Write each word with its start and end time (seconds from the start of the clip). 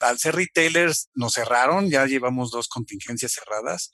al 0.00 0.18
ser 0.18 0.36
retailers 0.36 1.08
nos 1.14 1.34
cerraron, 1.34 1.90
ya 1.90 2.06
llevamos 2.06 2.50
dos 2.50 2.68
contingencias 2.68 3.32
cerradas. 3.32 3.92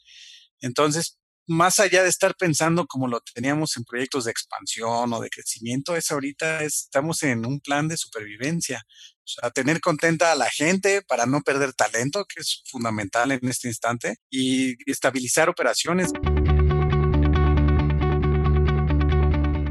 Entonces, 0.60 1.18
más 1.46 1.78
allá 1.78 2.02
de 2.02 2.08
estar 2.08 2.34
pensando 2.36 2.86
como 2.86 3.06
lo 3.06 3.20
teníamos 3.34 3.76
en 3.76 3.84
proyectos 3.84 4.24
de 4.24 4.30
expansión 4.30 5.12
o 5.12 5.20
de 5.20 5.28
crecimiento, 5.28 5.94
es 5.96 6.10
ahorita 6.10 6.62
estamos 6.64 7.22
en 7.22 7.44
un 7.44 7.60
plan 7.60 7.88
de 7.88 7.96
supervivencia. 7.96 8.82
O 8.88 9.26
sea, 9.26 9.50
tener 9.50 9.80
contenta 9.80 10.32
a 10.32 10.36
la 10.36 10.50
gente 10.50 11.02
para 11.02 11.26
no 11.26 11.40
perder 11.42 11.72
talento, 11.72 12.24
que 12.26 12.40
es 12.40 12.62
fundamental 12.66 13.32
en 13.32 13.46
este 13.48 13.68
instante, 13.68 14.16
y 14.30 14.76
estabilizar 14.90 15.48
operaciones. 15.48 16.10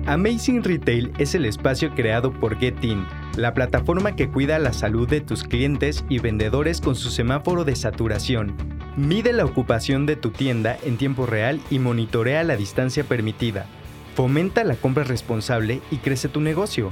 Amazing 0.05 0.63
Retail 0.63 1.13
es 1.17 1.33
el 1.33 1.45
espacio 1.45 1.93
creado 1.95 2.37
por 2.39 2.59
Getin, 2.59 3.07
la 3.35 3.53
plataforma 3.53 4.15
que 4.15 4.29
cuida 4.29 4.59
la 4.59 4.73
salud 4.73 5.07
de 5.07 5.21
tus 5.21 5.43
clientes 5.43 6.05
y 6.09 6.19
vendedores 6.19 6.81
con 6.81 6.95
su 6.95 7.09
semáforo 7.09 7.63
de 7.63 7.75
saturación. 7.75 8.55
Mide 8.95 9.33
la 9.33 9.45
ocupación 9.45 10.05
de 10.05 10.15
tu 10.15 10.29
tienda 10.29 10.77
en 10.83 10.97
tiempo 10.97 11.25
real 11.25 11.59
y 11.69 11.79
monitorea 11.79 12.43
la 12.43 12.55
distancia 12.55 13.03
permitida. 13.03 13.65
Fomenta 14.15 14.63
la 14.63 14.75
compra 14.75 15.03
responsable 15.03 15.81
y 15.89 15.97
crece 15.97 16.29
tu 16.29 16.41
negocio. 16.41 16.91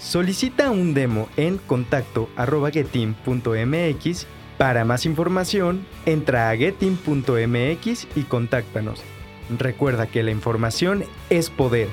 Solicita 0.00 0.70
un 0.70 0.94
demo 0.94 1.28
en 1.36 1.58
contacto.getin.mx. 1.58 4.26
Para 4.56 4.84
más 4.84 5.06
información, 5.06 5.86
entra 6.06 6.50
a 6.50 6.56
getin.mx 6.56 8.08
y 8.16 8.22
contáctanos. 8.22 9.00
Recuerda 9.56 10.08
que 10.08 10.24
la 10.24 10.32
información 10.32 11.04
es 11.30 11.50
poder. 11.50 11.86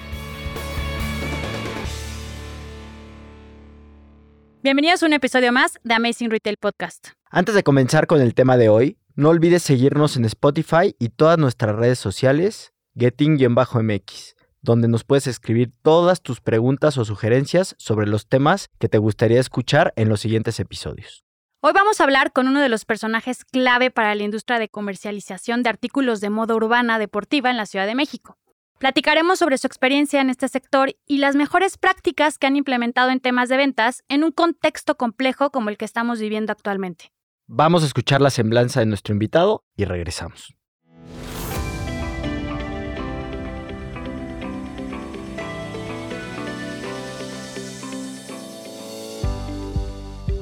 Bienvenidos 4.65 5.03
a 5.03 5.05
un 5.05 5.13
episodio 5.13 5.51
más 5.51 5.77
de 5.83 5.93
Amazing 5.93 6.31
Retail 6.31 6.57
Podcast. 6.57 7.09
Antes 7.29 7.53
de 7.53 7.61
comenzar 7.61 8.07
con 8.07 8.19
el 8.19 8.33
tema 8.33 8.57
de 8.57 8.67
hoy, 8.67 8.97
no 9.13 9.29
olvides 9.29 9.61
seguirnos 9.61 10.17
en 10.17 10.25
Spotify 10.25 10.95
y 10.97 11.09
todas 11.09 11.37
nuestras 11.37 11.75
redes 11.75 11.99
sociales, 11.99 12.73
getting-mx, 12.95 14.33
donde 14.63 14.87
nos 14.87 15.03
puedes 15.03 15.27
escribir 15.27 15.71
todas 15.83 16.23
tus 16.23 16.41
preguntas 16.41 16.97
o 16.97 17.05
sugerencias 17.05 17.75
sobre 17.77 18.07
los 18.07 18.27
temas 18.27 18.71
que 18.79 18.89
te 18.89 18.97
gustaría 18.97 19.39
escuchar 19.39 19.93
en 19.97 20.09
los 20.09 20.21
siguientes 20.21 20.59
episodios. 20.59 21.25
Hoy 21.61 21.73
vamos 21.75 22.01
a 22.01 22.03
hablar 22.03 22.31
con 22.31 22.47
uno 22.47 22.59
de 22.59 22.69
los 22.69 22.85
personajes 22.85 23.45
clave 23.45 23.91
para 23.91 24.15
la 24.15 24.23
industria 24.23 24.57
de 24.57 24.69
comercialización 24.69 25.61
de 25.61 25.69
artículos 25.69 26.21
de 26.21 26.31
moda 26.31 26.55
urbana 26.55 26.97
deportiva 26.97 27.51
en 27.51 27.57
la 27.57 27.67
Ciudad 27.67 27.85
de 27.85 27.93
México. 27.93 28.39
Platicaremos 28.85 29.39
sobre 29.39 29.57
su 29.57 29.65
experiencia 29.65 30.21
en 30.21 30.29
este 30.29 30.47
sector 30.47 30.93
y 31.07 31.17
las 31.17 31.35
mejores 31.35 31.75
prácticas 31.75 32.37
que 32.37 32.45
han 32.45 32.55
implementado 32.55 33.09
en 33.09 33.19
temas 33.19 33.49
de 33.49 33.57
ventas 33.57 34.03
en 34.09 34.23
un 34.23 34.31
contexto 34.31 34.95
complejo 34.95 35.49
como 35.49 35.71
el 35.71 35.77
que 35.77 35.85
estamos 35.85 36.19
viviendo 36.19 36.51
actualmente. 36.51 37.11
Vamos 37.47 37.81
a 37.81 37.87
escuchar 37.87 38.21
la 38.21 38.29
semblanza 38.29 38.81
de 38.81 38.85
nuestro 38.85 39.13
invitado 39.13 39.63
y 39.75 39.85
regresamos. 39.85 40.53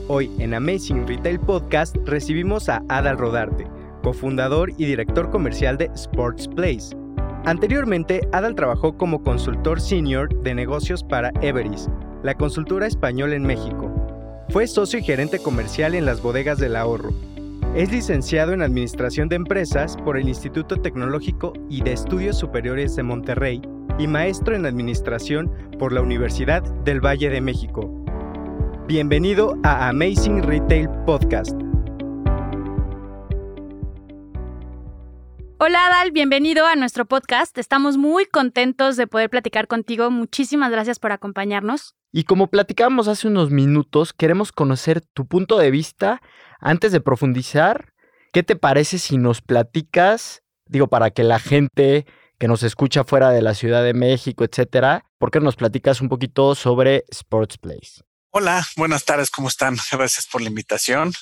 Hoy 0.09 0.30
en 0.39 0.53
Amazing 0.53 1.08
Retail 1.08 1.39
Podcast 1.39 1.95
recibimos 2.03 2.67
a 2.67 2.83
Adal 2.89 3.17
Rodarte, 3.17 3.66
cofundador 4.02 4.71
y 4.71 4.83
director 4.83 5.31
comercial 5.31 5.77
de 5.77 5.86
Sports 5.94 6.49
Place 6.49 7.02
Anteriormente, 7.45 8.22
Adal 8.31 8.55
trabajó 8.55 8.97
como 8.97 9.22
consultor 9.22 9.81
senior 9.81 10.33
de 10.44 10.55
negocios 10.55 11.03
para 11.03 11.31
Everis, 11.41 11.89
la 12.23 12.36
consultora 12.36 12.88
española 12.88 13.36
en 13.36 13.44
México. 13.44 13.91
Fue 14.49 14.66
socio 14.66 14.99
y 14.99 15.03
gerente 15.03 15.39
comercial 15.39 15.94
en 15.94 16.05
las 16.05 16.21
bodegas 16.21 16.58
del 16.58 16.77
ahorro. 16.77 17.11
Es 17.75 17.91
licenciado 17.91 18.53
en 18.53 18.61
Administración 18.61 19.27
de 19.27 19.36
Empresas 19.36 19.97
por 19.97 20.17
el 20.17 20.30
Instituto 20.30 20.77
Tecnológico 20.77 21.52
y 21.69 21.81
de 21.81 21.91
Estudios 21.91 22.38
Superiores 22.38 22.95
de 22.95 23.03
Monterrey 23.03 23.61
y 23.99 24.08
maestro 24.08 24.55
en 24.55 24.65
Administración 24.65 25.52
por 25.80 25.92
la 25.92 26.02
Universidad 26.02 26.64
del 26.86 27.02
Valle 27.02 27.30
de 27.30 27.42
México. 27.42 27.89
Bienvenido 28.87 29.58
a 29.64 29.89
Amazing 29.89 30.43
Retail 30.43 30.87
Podcast. 31.05 31.62
Hola 35.65 35.85
Adal, 35.85 36.11
bienvenido 36.11 36.65
a 36.65 36.75
nuestro 36.75 37.05
podcast. 37.05 37.57
Estamos 37.57 37.95
muy 37.95 38.25
contentos 38.25 38.97
de 38.97 39.07
poder 39.07 39.29
platicar 39.29 39.69
contigo. 39.69 40.11
Muchísimas 40.11 40.69
gracias 40.69 40.99
por 40.99 41.13
acompañarnos. 41.13 41.95
Y 42.11 42.25
como 42.25 42.47
platicábamos 42.47 43.07
hace 43.07 43.29
unos 43.29 43.49
minutos, 43.49 44.11
queremos 44.11 44.51
conocer 44.51 44.99
tu 45.13 45.25
punto 45.25 45.57
de 45.57 45.71
vista. 45.71 46.21
Antes 46.59 46.91
de 46.91 46.99
profundizar, 46.99 47.93
¿qué 48.33 48.43
te 48.43 48.57
parece 48.57 48.99
si 48.99 49.15
nos 49.15 49.41
platicas, 49.41 50.43
digo, 50.65 50.89
para 50.89 51.11
que 51.11 51.23
la 51.23 51.39
gente 51.39 52.05
que 52.37 52.49
nos 52.49 52.61
escucha 52.63 53.05
fuera 53.05 53.30
de 53.30 53.41
la 53.41 53.53
Ciudad 53.53 53.85
de 53.85 53.93
México, 53.93 54.43
etcétera, 54.43 55.05
¿por 55.17 55.31
qué 55.31 55.39
nos 55.39 55.55
platicas 55.55 56.01
un 56.01 56.09
poquito 56.09 56.55
sobre 56.55 57.05
Sports 57.07 57.57
Place? 57.57 58.01
Hola, 58.31 58.67
buenas 58.75 59.05
tardes, 59.05 59.31
¿cómo 59.31 59.47
están? 59.47 59.77
Gracias 59.93 60.27
por 60.30 60.41
la 60.41 60.49
invitación. 60.49 61.13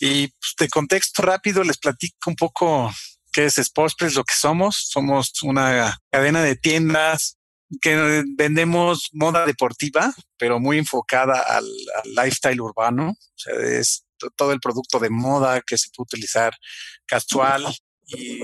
Y 0.00 0.26
pues, 0.26 0.54
de 0.58 0.68
contexto 0.68 1.22
rápido 1.22 1.64
les 1.64 1.78
platico 1.78 2.28
un 2.28 2.36
poco 2.36 2.92
¿Qué 3.34 3.46
es 3.46 3.56
Sportspress? 3.56 4.14
Lo 4.14 4.22
que 4.22 4.34
somos, 4.34 4.86
somos 4.88 5.42
una 5.42 5.98
cadena 6.08 6.40
de 6.44 6.54
tiendas 6.54 7.36
que 7.82 8.22
vendemos 8.36 9.08
moda 9.12 9.44
deportiva, 9.44 10.14
pero 10.38 10.60
muy 10.60 10.78
enfocada 10.78 11.40
al, 11.40 11.66
lifestyle 12.04 12.60
urbano. 12.60 13.10
O 13.10 13.34
sea, 13.34 13.54
es 13.54 14.06
todo 14.36 14.52
el 14.52 14.60
producto 14.60 15.00
de 15.00 15.10
moda 15.10 15.60
que 15.62 15.76
se 15.76 15.88
puede 15.88 16.04
utilizar 16.04 16.54
casual 17.06 17.74
y 18.06 18.40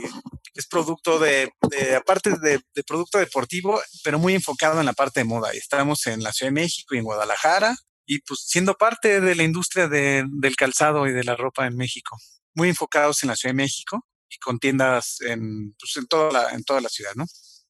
es 0.54 0.66
producto 0.66 1.20
de, 1.20 1.52
aparte 1.96 2.30
de, 2.38 2.60
producto 2.84 3.18
deportivo, 3.18 3.80
pero 4.02 4.18
muy 4.18 4.34
enfocado 4.34 4.80
en 4.80 4.86
la 4.86 4.92
parte 4.92 5.20
de 5.20 5.24
moda. 5.24 5.52
Estamos 5.52 6.04
en 6.08 6.24
la 6.24 6.32
Ciudad 6.32 6.50
de 6.50 6.60
México 6.62 6.96
y 6.96 6.98
en 6.98 7.04
Guadalajara 7.04 7.76
y 8.06 8.18
pues 8.22 8.40
siendo 8.44 8.74
parte 8.74 9.20
de 9.20 9.36
la 9.36 9.44
industria 9.44 9.86
del 9.86 10.56
calzado 10.56 11.06
y 11.06 11.12
de 11.12 11.22
la 11.22 11.36
ropa 11.36 11.68
en 11.68 11.76
México. 11.76 12.16
Muy 12.54 12.70
enfocados 12.70 13.22
en 13.22 13.28
la 13.28 13.36
Ciudad 13.36 13.54
de 13.54 13.62
México 13.62 14.04
y 14.30 14.38
con 14.38 14.58
tiendas 14.58 15.20
en, 15.22 15.74
pues, 15.78 15.96
en, 15.96 16.06
toda 16.06 16.32
la, 16.32 16.50
en 16.50 16.64
toda 16.64 16.80
la 16.80 16.88
ciudad, 16.88 17.12
¿no? 17.14 17.26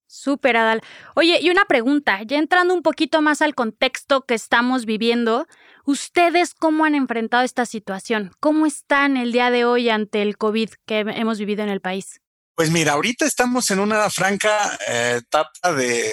Súper, 0.07 0.57
Adal. 0.57 0.83
Oye, 1.15 1.39
y 1.41 1.51
una 1.51 1.67
pregunta, 1.67 2.21
ya 2.25 2.37
entrando 2.37 2.75
un 2.75 2.83
poquito 2.83 3.23
más 3.23 3.43
al 3.43 3.55
contexto 3.55 4.27
que 4.27 4.35
estamos 4.35 4.85
viviendo, 4.85 5.47
¿ustedes 5.85 6.53
cómo 6.53 6.85
han 6.85 6.97
enfrentado 6.97 7.45
esta 7.45 7.65
situación? 7.65 8.33
¿Cómo 8.41 8.67
están 8.67 9.17
el 9.17 9.31
día 9.31 9.51
de 9.51 9.65
hoy 9.65 9.89
ante 9.89 10.21
el 10.23 10.37
COVID 10.37 10.71
que 10.85 10.99
hemos 10.99 11.39
vivido 11.39 11.63
en 11.63 11.69
el 11.69 11.81
país? 11.81 12.21
Pues 12.57 12.73
mira, 12.73 12.93
ahorita 12.93 13.25
estamos 13.25 13.71
en 13.71 13.79
una 13.79 14.11
franca 14.11 14.77
eh, 14.89 15.21
etapa 15.23 15.73
de, 15.73 16.13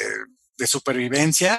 de, 0.57 0.67
supervivencia, 0.67 1.57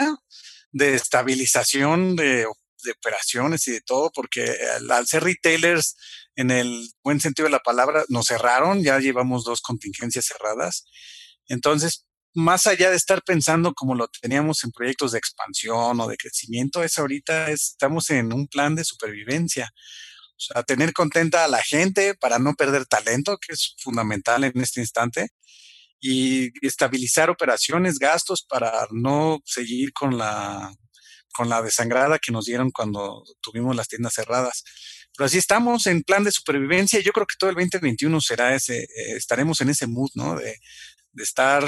de 0.70 0.94
estabilización 0.94 2.14
de, 2.14 2.46
de, 2.84 2.92
operaciones 2.92 3.66
y 3.66 3.72
de 3.72 3.80
todo, 3.80 4.12
porque 4.14 4.56
al 4.90 5.06
ser 5.08 5.24
retailers 5.24 5.96
en 6.38 6.52
el 6.52 6.88
buen 7.02 7.20
sentido 7.20 7.46
de 7.46 7.52
la 7.52 7.58
palabra, 7.58 8.04
nos 8.08 8.26
cerraron, 8.26 8.84
ya 8.84 9.00
llevamos 9.00 9.42
dos 9.42 9.60
contingencias 9.60 10.26
cerradas. 10.26 10.84
Entonces, 11.48 12.06
más 12.32 12.68
allá 12.68 12.90
de 12.90 12.96
estar 12.96 13.24
pensando 13.24 13.74
como 13.74 13.96
lo 13.96 14.06
teníamos 14.06 14.62
en 14.62 14.70
proyectos 14.70 15.10
de 15.10 15.18
expansión 15.18 16.00
o 16.00 16.06
de 16.06 16.16
crecimiento, 16.16 16.84
es 16.84 16.96
ahorita 16.96 17.50
estamos 17.50 18.10
en 18.10 18.32
un 18.32 18.46
plan 18.46 18.76
de 18.76 18.84
supervivencia. 18.84 19.72
O 19.74 20.40
sea, 20.40 20.62
tener 20.62 20.92
contenta 20.92 21.44
a 21.44 21.48
la 21.48 21.60
gente 21.60 22.14
para 22.14 22.38
no 22.38 22.54
perder 22.54 22.86
talento, 22.86 23.38
que 23.38 23.54
es 23.54 23.74
fundamental 23.80 24.44
en 24.44 24.60
este 24.60 24.80
instante, 24.80 25.30
y 26.00 26.52
estabilizar 26.64 27.30
operaciones, 27.30 27.98
gastos 27.98 28.46
para 28.48 28.86
no 28.92 29.40
seguir 29.44 29.92
con 29.92 30.16
la, 30.16 30.72
con 31.38 31.48
la 31.48 31.62
desangrada 31.62 32.18
que 32.18 32.32
nos 32.32 32.46
dieron 32.46 32.72
cuando 32.72 33.22
tuvimos 33.40 33.76
las 33.76 33.86
tiendas 33.86 34.12
cerradas. 34.12 34.64
Pero 35.16 35.26
así 35.26 35.38
estamos 35.38 35.86
en 35.86 36.02
plan 36.02 36.24
de 36.24 36.32
supervivencia. 36.32 36.98
Yo 36.98 37.12
creo 37.12 37.28
que 37.28 37.36
todo 37.38 37.50
el 37.50 37.54
2021 37.54 38.20
será 38.20 38.56
ese, 38.56 38.82
eh, 38.82 39.16
estaremos 39.16 39.60
en 39.60 39.68
ese 39.68 39.86
mood, 39.86 40.10
¿no? 40.14 40.34
De, 40.34 40.56
estar 41.14 41.64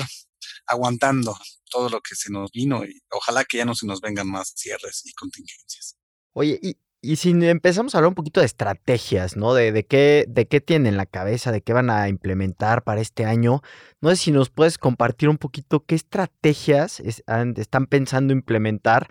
aguantando 0.67 1.37
todo 1.71 1.89
lo 1.89 2.01
que 2.01 2.15
se 2.15 2.31
nos 2.31 2.53
vino 2.53 2.85
y 2.85 3.01
ojalá 3.11 3.45
que 3.45 3.59
ya 3.59 3.65
no 3.65 3.75
se 3.75 3.87
nos 3.87 4.01
vengan 4.01 4.29
más 4.29 4.53
cierres 4.57 5.03
y 5.05 5.13
contingencias. 5.13 5.97
Oye, 6.33 6.61
y, 6.63 7.17
si 7.17 7.31
empezamos 7.31 7.95
a 7.95 7.99
hablar 7.99 8.11
un 8.11 8.15
poquito 8.15 8.41
de 8.41 8.47
estrategias, 8.47 9.37
¿no? 9.37 9.55
De, 9.55 9.73
de, 9.73 9.87
qué, 9.87 10.25
de 10.29 10.47
qué 10.47 10.61
tienen 10.61 10.89
en 10.89 10.97
la 10.97 11.07
cabeza, 11.07 11.51
de 11.51 11.63
qué 11.63 11.73
van 11.73 11.91
a 11.91 12.09
implementar 12.09 12.85
para 12.85 13.01
este 13.01 13.25
año. 13.25 13.63
No 14.01 14.11
sé 14.11 14.17
si 14.17 14.31
nos 14.31 14.51
puedes 14.51 14.79
compartir 14.79 15.29
un 15.29 15.39
poquito 15.39 15.85
qué 15.85 15.97
estrategias 15.97 17.01
están 17.01 17.87
pensando 17.89 18.33
implementar 18.33 19.09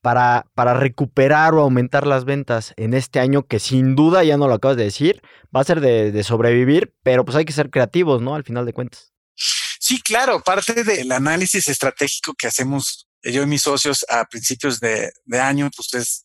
para, 0.00 0.46
para 0.54 0.74
recuperar 0.74 1.54
o 1.54 1.60
aumentar 1.60 2.06
las 2.06 2.24
ventas 2.24 2.72
en 2.76 2.94
este 2.94 3.20
año, 3.20 3.46
que 3.46 3.58
sin 3.58 3.96
duda, 3.96 4.24
ya 4.24 4.36
no 4.36 4.48
lo 4.48 4.54
acabas 4.54 4.76
de 4.76 4.84
decir, 4.84 5.22
va 5.54 5.60
a 5.60 5.64
ser 5.64 5.80
de, 5.80 6.22
sobrevivir, 6.24 6.94
pero 7.02 7.24
pues 7.24 7.36
hay 7.36 7.44
que 7.44 7.52
ser 7.52 7.70
creativos, 7.70 8.22
¿no? 8.22 8.34
Al 8.34 8.44
final 8.44 8.66
de 8.66 8.72
cuentas. 8.72 9.12
Sí, 9.34 10.00
claro, 10.00 10.40
parte 10.40 10.84
del 10.84 11.10
análisis 11.12 11.68
estratégico 11.68 12.34
que 12.34 12.46
hacemos 12.46 13.08
yo 13.22 13.42
y 13.42 13.46
mis 13.46 13.62
socios 13.62 14.04
a 14.08 14.24
principios 14.24 14.80
de, 14.80 15.12
año, 15.40 15.70
pues 15.74 15.94
es 15.94 16.22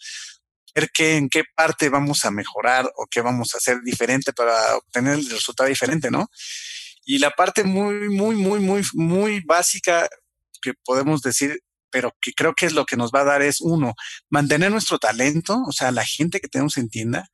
ver 0.75 0.89
qué, 0.93 1.17
en 1.17 1.29
qué 1.29 1.43
parte 1.55 1.89
vamos 1.89 2.25
a 2.25 2.31
mejorar 2.31 2.91
o 2.95 3.05
qué 3.09 3.21
vamos 3.21 3.53
a 3.53 3.57
hacer 3.57 3.81
diferente 3.83 4.33
para 4.33 4.77
obtener 4.77 5.19
el 5.19 5.29
resultado 5.29 5.69
diferente, 5.69 6.09
¿no? 6.11 6.29
Y 7.05 7.19
la 7.19 7.31
parte 7.31 7.63
muy, 7.63 8.09
muy, 8.09 8.35
muy, 8.35 8.59
muy, 8.59 8.83
muy 8.93 9.41
básica 9.41 10.07
que 10.61 10.73
podemos 10.85 11.21
decir, 11.21 11.59
pero 11.93 12.11
que 12.19 12.33
creo 12.33 12.55
que 12.55 12.65
es 12.65 12.73
lo 12.73 12.85
que 12.85 12.97
nos 12.97 13.11
va 13.11 13.21
a 13.21 13.25
dar 13.25 13.41
es 13.43 13.61
uno, 13.61 13.93
mantener 14.29 14.71
nuestro 14.71 14.97
talento, 14.97 15.61
o 15.67 15.71
sea, 15.71 15.91
la 15.91 16.03
gente 16.03 16.41
que 16.41 16.47
tenemos 16.47 16.75
en 16.77 16.89
tienda, 16.89 17.29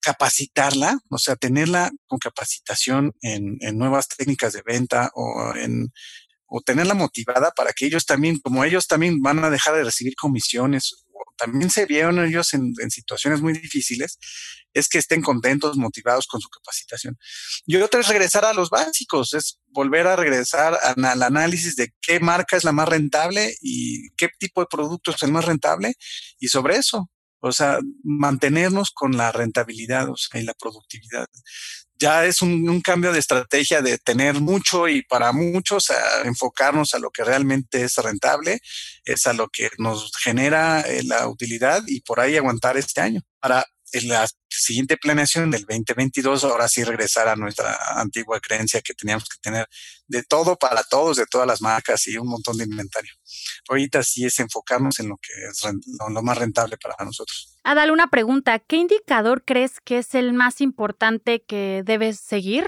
capacitarla, 0.00 0.98
o 1.10 1.18
sea, 1.18 1.36
tenerla 1.36 1.90
con 2.08 2.18
capacitación 2.18 3.12
en, 3.20 3.58
en 3.60 3.78
nuevas 3.78 4.08
técnicas 4.08 4.54
de 4.54 4.62
venta 4.66 5.10
o 5.14 5.54
en 5.54 5.92
o 6.54 6.60
tenerla 6.60 6.92
motivada 6.92 7.50
para 7.52 7.72
que 7.72 7.86
ellos 7.86 8.04
también, 8.04 8.38
como 8.38 8.62
ellos 8.62 8.86
también 8.86 9.22
van 9.22 9.42
a 9.42 9.48
dejar 9.48 9.74
de 9.74 9.84
recibir 9.84 10.14
comisiones, 10.14 11.01
también 11.42 11.70
se 11.70 11.86
vieron 11.86 12.24
ellos 12.24 12.54
en, 12.54 12.72
situaciones 12.90 13.40
muy 13.40 13.52
difíciles, 13.52 14.18
es 14.72 14.88
que 14.88 14.98
estén 14.98 15.22
contentos, 15.22 15.76
motivados 15.76 16.28
con 16.28 16.40
su 16.40 16.48
capacitación. 16.48 17.18
Y 17.66 17.76
otra 17.76 18.00
es 18.00 18.08
regresar 18.08 18.44
a 18.44 18.54
los 18.54 18.70
básicos, 18.70 19.34
es 19.34 19.58
volver 19.68 20.06
a 20.06 20.14
regresar 20.14 20.78
al 20.82 21.22
análisis 21.22 21.74
de 21.74 21.92
qué 22.00 22.20
marca 22.20 22.56
es 22.56 22.62
la 22.62 22.70
más 22.70 22.88
rentable 22.88 23.56
y 23.60 24.10
qué 24.16 24.28
tipo 24.38 24.60
de 24.60 24.68
producto 24.70 25.10
es 25.10 25.22
el 25.24 25.32
más 25.32 25.44
rentable 25.44 25.94
y 26.38 26.46
sobre 26.46 26.76
eso, 26.76 27.10
o 27.42 27.52
sea, 27.52 27.78
mantenernos 28.02 28.90
con 28.90 29.16
la 29.16 29.32
rentabilidad 29.32 30.08
y 30.34 30.42
la 30.42 30.54
productividad 30.54 31.26
ya 32.02 32.24
es 32.24 32.42
un, 32.42 32.80
cambio 32.80 33.12
de 33.12 33.20
estrategia 33.20 33.80
de 33.80 33.96
tener 33.96 34.40
mucho 34.40 34.88
y 34.88 35.02
para 35.02 35.30
muchos 35.32 35.92
enfocarnos 36.24 36.94
a 36.94 36.98
lo 36.98 37.10
que 37.10 37.22
realmente 37.22 37.84
es 37.84 37.94
rentable, 37.96 38.60
es 39.04 39.26
a 39.28 39.32
lo 39.32 39.48
que 39.48 39.70
nos 39.78 40.10
genera 40.16 40.80
eh, 40.80 41.04
la 41.04 41.28
utilidad 41.28 41.80
y 41.86 42.00
por 42.00 42.18
ahí 42.18 42.36
aguantar 42.36 42.76
este 42.76 43.00
año. 43.00 43.20
Para 43.38 43.64
en 43.92 44.08
la 44.08 44.28
siguiente 44.48 44.96
planeación 44.96 45.50
del 45.50 45.62
2022, 45.62 46.44
ahora 46.44 46.68
sí 46.68 46.82
regresar 46.82 47.28
a 47.28 47.36
nuestra 47.36 47.78
antigua 47.96 48.40
creencia 48.40 48.80
que 48.80 48.94
teníamos 48.94 49.24
que 49.24 49.38
tener 49.40 49.68
de 50.06 50.22
todo 50.22 50.56
para 50.56 50.82
todos, 50.82 51.16
de 51.16 51.26
todas 51.26 51.46
las 51.46 51.60
marcas 51.60 52.06
y 52.06 52.16
un 52.16 52.28
montón 52.28 52.56
de 52.58 52.64
inventario. 52.64 53.12
Ahorita 53.68 54.02
sí 54.02 54.24
es 54.24 54.38
enfocarnos 54.38 54.98
en 55.00 55.08
lo 55.08 55.16
que 55.16 55.32
es 55.50 55.62
lo, 56.10 56.22
más 56.22 56.38
rentable 56.38 56.76
para 56.78 56.96
nosotros. 57.04 57.58
Adal, 57.64 57.90
una 57.90 58.08
pregunta. 58.10 58.58
¿Qué 58.58 58.76
indicador 58.76 59.44
crees 59.44 59.80
que 59.84 59.98
es 59.98 60.14
el 60.14 60.32
más 60.32 60.60
importante 60.60 61.42
que 61.42 61.82
debes 61.84 62.18
seguir 62.18 62.66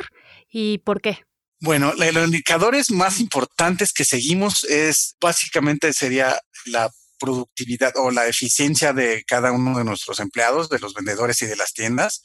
y 0.51 0.79
por 0.79 1.01
qué? 1.01 1.25
Bueno, 1.61 1.93
los 1.95 2.27
indicadores 2.27 2.91
más 2.91 3.21
importantes 3.21 3.93
que 3.93 4.05
seguimos 4.05 4.65
es 4.65 5.17
básicamente 5.21 5.93
sería 5.93 6.39
la 6.67 6.91
productividad 7.25 7.93
o 7.97 8.11
la 8.11 8.27
eficiencia 8.27 8.93
de 8.93 9.25
cada 9.27 9.53
uno 9.53 9.79
de 9.79 9.85
nuestros 9.85 10.21
empleados, 10.21 10.69
de 10.69 10.79
los 10.79 10.95
vendedores 10.95 11.41
y 11.43 11.47
de 11.47 11.57
las 11.57 11.73
tiendas. 11.73 12.23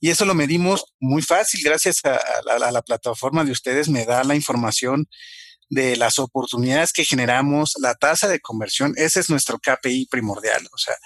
Y 0.00 0.10
eso 0.10 0.24
lo 0.24 0.34
medimos 0.34 0.84
muy 1.00 1.22
fácil 1.22 1.60
gracias 1.64 2.00
a, 2.04 2.18
la 2.70 2.82
plataforma 2.82 3.44
de 3.44 3.52
ustedes. 3.52 3.88
Me 3.88 4.04
da 4.04 4.24
la 4.24 4.34
información 4.34 5.08
de 5.68 5.96
las 5.96 6.18
oportunidades 6.18 6.92
que 6.92 7.04
generamos, 7.04 7.74
la 7.78 7.94
tasa 7.94 8.28
de 8.28 8.40
conversión. 8.40 8.94
Ese 8.96 9.20
es 9.20 9.30
nuestro 9.30 9.58
KPI 9.58 10.06
primordial. 10.06 10.66
O 10.72 10.78
sea, 10.78 10.96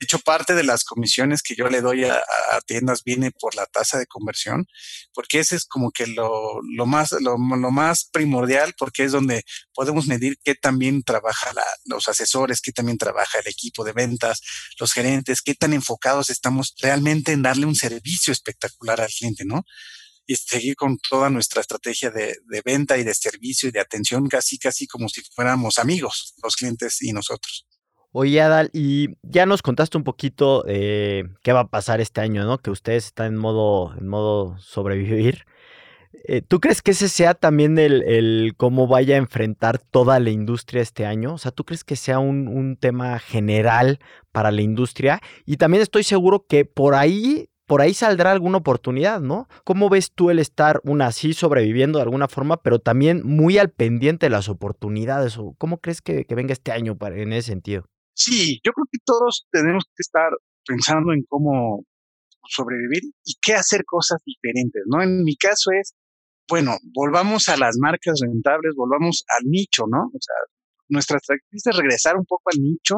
de 0.00 0.04
hecho, 0.04 0.18
parte 0.18 0.54
de 0.54 0.64
las 0.64 0.84
comisiones 0.84 1.40
que 1.40 1.54
yo 1.54 1.68
le 1.68 1.80
doy 1.80 2.04
a, 2.04 2.20
tiendas 2.66 3.04
viene 3.04 3.30
por 3.30 3.54
la 3.54 3.66
tasa 3.66 3.98
de 3.98 4.06
conversión, 4.06 4.66
porque 5.12 5.38
ese 5.38 5.56
es 5.56 5.66
como 5.66 5.92
que 5.92 6.06
lo, 6.06 6.60
más, 6.86 7.12
lo, 7.20 7.38
más 7.38 8.04
primordial, 8.12 8.74
porque 8.76 9.04
es 9.04 9.12
donde 9.12 9.44
podemos 9.72 10.06
medir 10.06 10.36
qué 10.42 10.54
también 10.54 11.02
trabaja 11.04 11.52
los 11.84 12.08
asesores, 12.08 12.60
qué 12.60 12.72
también 12.72 12.98
trabaja 12.98 13.38
el 13.38 13.46
equipo 13.46 13.84
de 13.84 13.92
ventas, 13.92 14.40
los 14.80 14.92
gerentes, 14.92 15.42
qué 15.42 15.54
tan 15.54 15.72
enfocados 15.72 16.28
estamos 16.28 16.74
realmente 16.80 17.32
en 17.32 17.42
darle 17.42 17.66
un 17.66 17.76
servicio 17.76 18.32
espectacular 18.32 19.00
al 19.00 19.10
cliente, 19.10 19.44
¿no? 19.44 19.64
y 20.26 20.36
seguir 20.36 20.74
con 20.74 20.96
toda 20.98 21.28
nuestra 21.28 21.60
estrategia 21.60 22.10
de, 22.10 22.34
de, 22.46 22.62
venta 22.64 22.96
y 22.96 23.04
de 23.04 23.14
servicio 23.14 23.68
y 23.68 23.72
de 23.72 23.80
atención, 23.80 24.26
casi, 24.26 24.58
casi 24.58 24.86
como 24.86 25.08
si 25.10 25.22
fuéramos 25.34 25.78
amigos, 25.78 26.34
los 26.42 26.56
clientes 26.56 27.02
y 27.02 27.12
nosotros. 27.12 27.66
Oye, 28.16 28.40
Adal, 28.40 28.70
y 28.72 29.16
ya 29.24 29.44
nos 29.44 29.60
contaste 29.60 29.98
un 29.98 30.04
poquito 30.04 30.62
qué 30.66 31.52
va 31.52 31.60
a 31.60 31.68
pasar 31.68 32.00
este 32.00 32.20
año, 32.20 32.44
¿no? 32.44 32.58
Que 32.58 32.70
ustedes 32.70 33.06
están 33.06 33.32
en 33.32 33.36
modo, 33.36 33.92
en 33.98 34.06
modo 34.06 34.56
sobrevivir. 34.58 35.46
Eh, 36.26 36.40
¿Tú 36.40 36.60
crees 36.60 36.80
que 36.80 36.92
ese 36.92 37.08
sea 37.08 37.34
también 37.34 37.76
el, 37.76 38.54
cómo 38.56 38.86
vaya 38.86 39.16
a 39.16 39.18
enfrentar 39.18 39.78
toda 39.78 40.20
la 40.20 40.30
industria 40.30 40.80
este 40.80 41.06
año? 41.06 41.34
O 41.34 41.38
sea, 41.38 41.50
¿tú 41.50 41.64
crees 41.64 41.82
que 41.82 41.96
sea 41.96 42.20
un, 42.20 42.46
un 42.46 42.76
tema 42.76 43.18
general 43.18 43.98
para 44.30 44.52
la 44.52 44.62
industria? 44.62 45.20
Y 45.44 45.56
también 45.56 45.82
estoy 45.82 46.04
seguro 46.04 46.46
que 46.48 46.64
por 46.64 46.94
ahí 46.94 47.48
por 47.66 47.80
ahí 47.80 47.94
saldrá 47.94 48.30
alguna 48.30 48.58
oportunidad, 48.58 49.20
¿no? 49.22 49.48
¿Cómo 49.64 49.88
ves 49.88 50.12
tú 50.12 50.30
el 50.30 50.38
estar, 50.38 50.80
una 50.84 51.06
así, 51.06 51.32
sobreviviendo 51.32 51.98
de 51.98 52.04
alguna 52.04 52.28
forma, 52.28 52.62
pero 52.62 52.78
también 52.78 53.22
muy 53.24 53.58
al 53.58 53.70
pendiente 53.70 54.26
de 54.26 54.30
las 54.30 54.48
oportunidades? 54.48 55.36
¿Cómo 55.58 55.78
crees 55.78 56.00
que, 56.00 56.24
venga 56.28 56.52
este 56.52 56.70
año 56.70 56.96
en 57.00 57.32
ese 57.32 57.48
sentido? 57.48 57.88
Sí, 58.14 58.60
yo 58.64 58.72
creo 58.72 58.86
que 58.90 58.98
todos 59.04 59.46
tenemos 59.50 59.84
que 59.84 60.00
estar 60.00 60.30
pensando 60.66 61.12
en 61.12 61.24
cómo 61.28 61.84
sobrevivir 62.48 63.02
y 63.24 63.34
qué 63.40 63.54
hacer 63.54 63.84
cosas 63.84 64.22
diferentes, 64.24 64.82
¿no? 64.86 65.02
En 65.02 65.24
mi 65.24 65.36
caso 65.36 65.70
es, 65.72 65.94
bueno, 66.48 66.76
volvamos 66.94 67.48
a 67.48 67.56
las 67.56 67.76
marcas 67.78 68.20
rentables, 68.20 68.74
volvamos 68.76 69.24
al 69.28 69.44
nicho, 69.46 69.84
¿no? 69.88 70.04
O 70.06 70.20
sea, 70.20 70.36
nuestra 70.88 71.16
estrategia 71.16 71.48
es 71.52 71.76
regresar 71.76 72.16
un 72.16 72.24
poco 72.26 72.42
al 72.52 72.60
nicho 72.62 72.96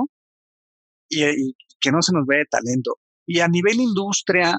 y, 1.08 1.24
y 1.24 1.56
que 1.80 1.92
no 1.92 2.02
se 2.02 2.12
nos 2.12 2.26
vea 2.26 2.38
de 2.38 2.46
talento. 2.46 2.98
Y 3.26 3.40
a 3.40 3.48
nivel 3.48 3.80
industria, 3.80 4.58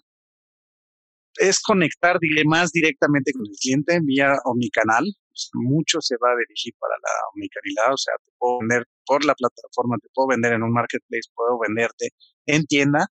es 1.38 1.60
conectar 1.60 2.19
más 2.45 2.71
directamente 2.71 3.31
con 3.31 3.45
el 3.45 3.56
cliente 3.60 4.00
vía 4.03 4.33
omnicanal. 4.45 5.06
Mucho 5.54 6.00
se 6.01 6.16
va 6.18 6.31
a 6.31 6.38
dirigir 6.38 6.74
para 6.80 6.95
la 7.01 7.12
omnicanalidad, 7.34 7.94
o 7.94 7.98
sea, 7.98 8.13
te 8.24 8.31
puedo 8.38 8.60
vender 8.60 8.86
por 9.06 9.25
la 9.25 9.36
plataforma, 9.36 9.98
te 10.01 10.10
puedo 10.13 10.30
vender 10.30 10.54
en 10.54 10.63
un 10.63 10.74
marketplace, 10.74 11.30
puedo 11.34 11.60
venderte 11.60 12.10
en 12.45 12.66
tienda, 12.66 13.07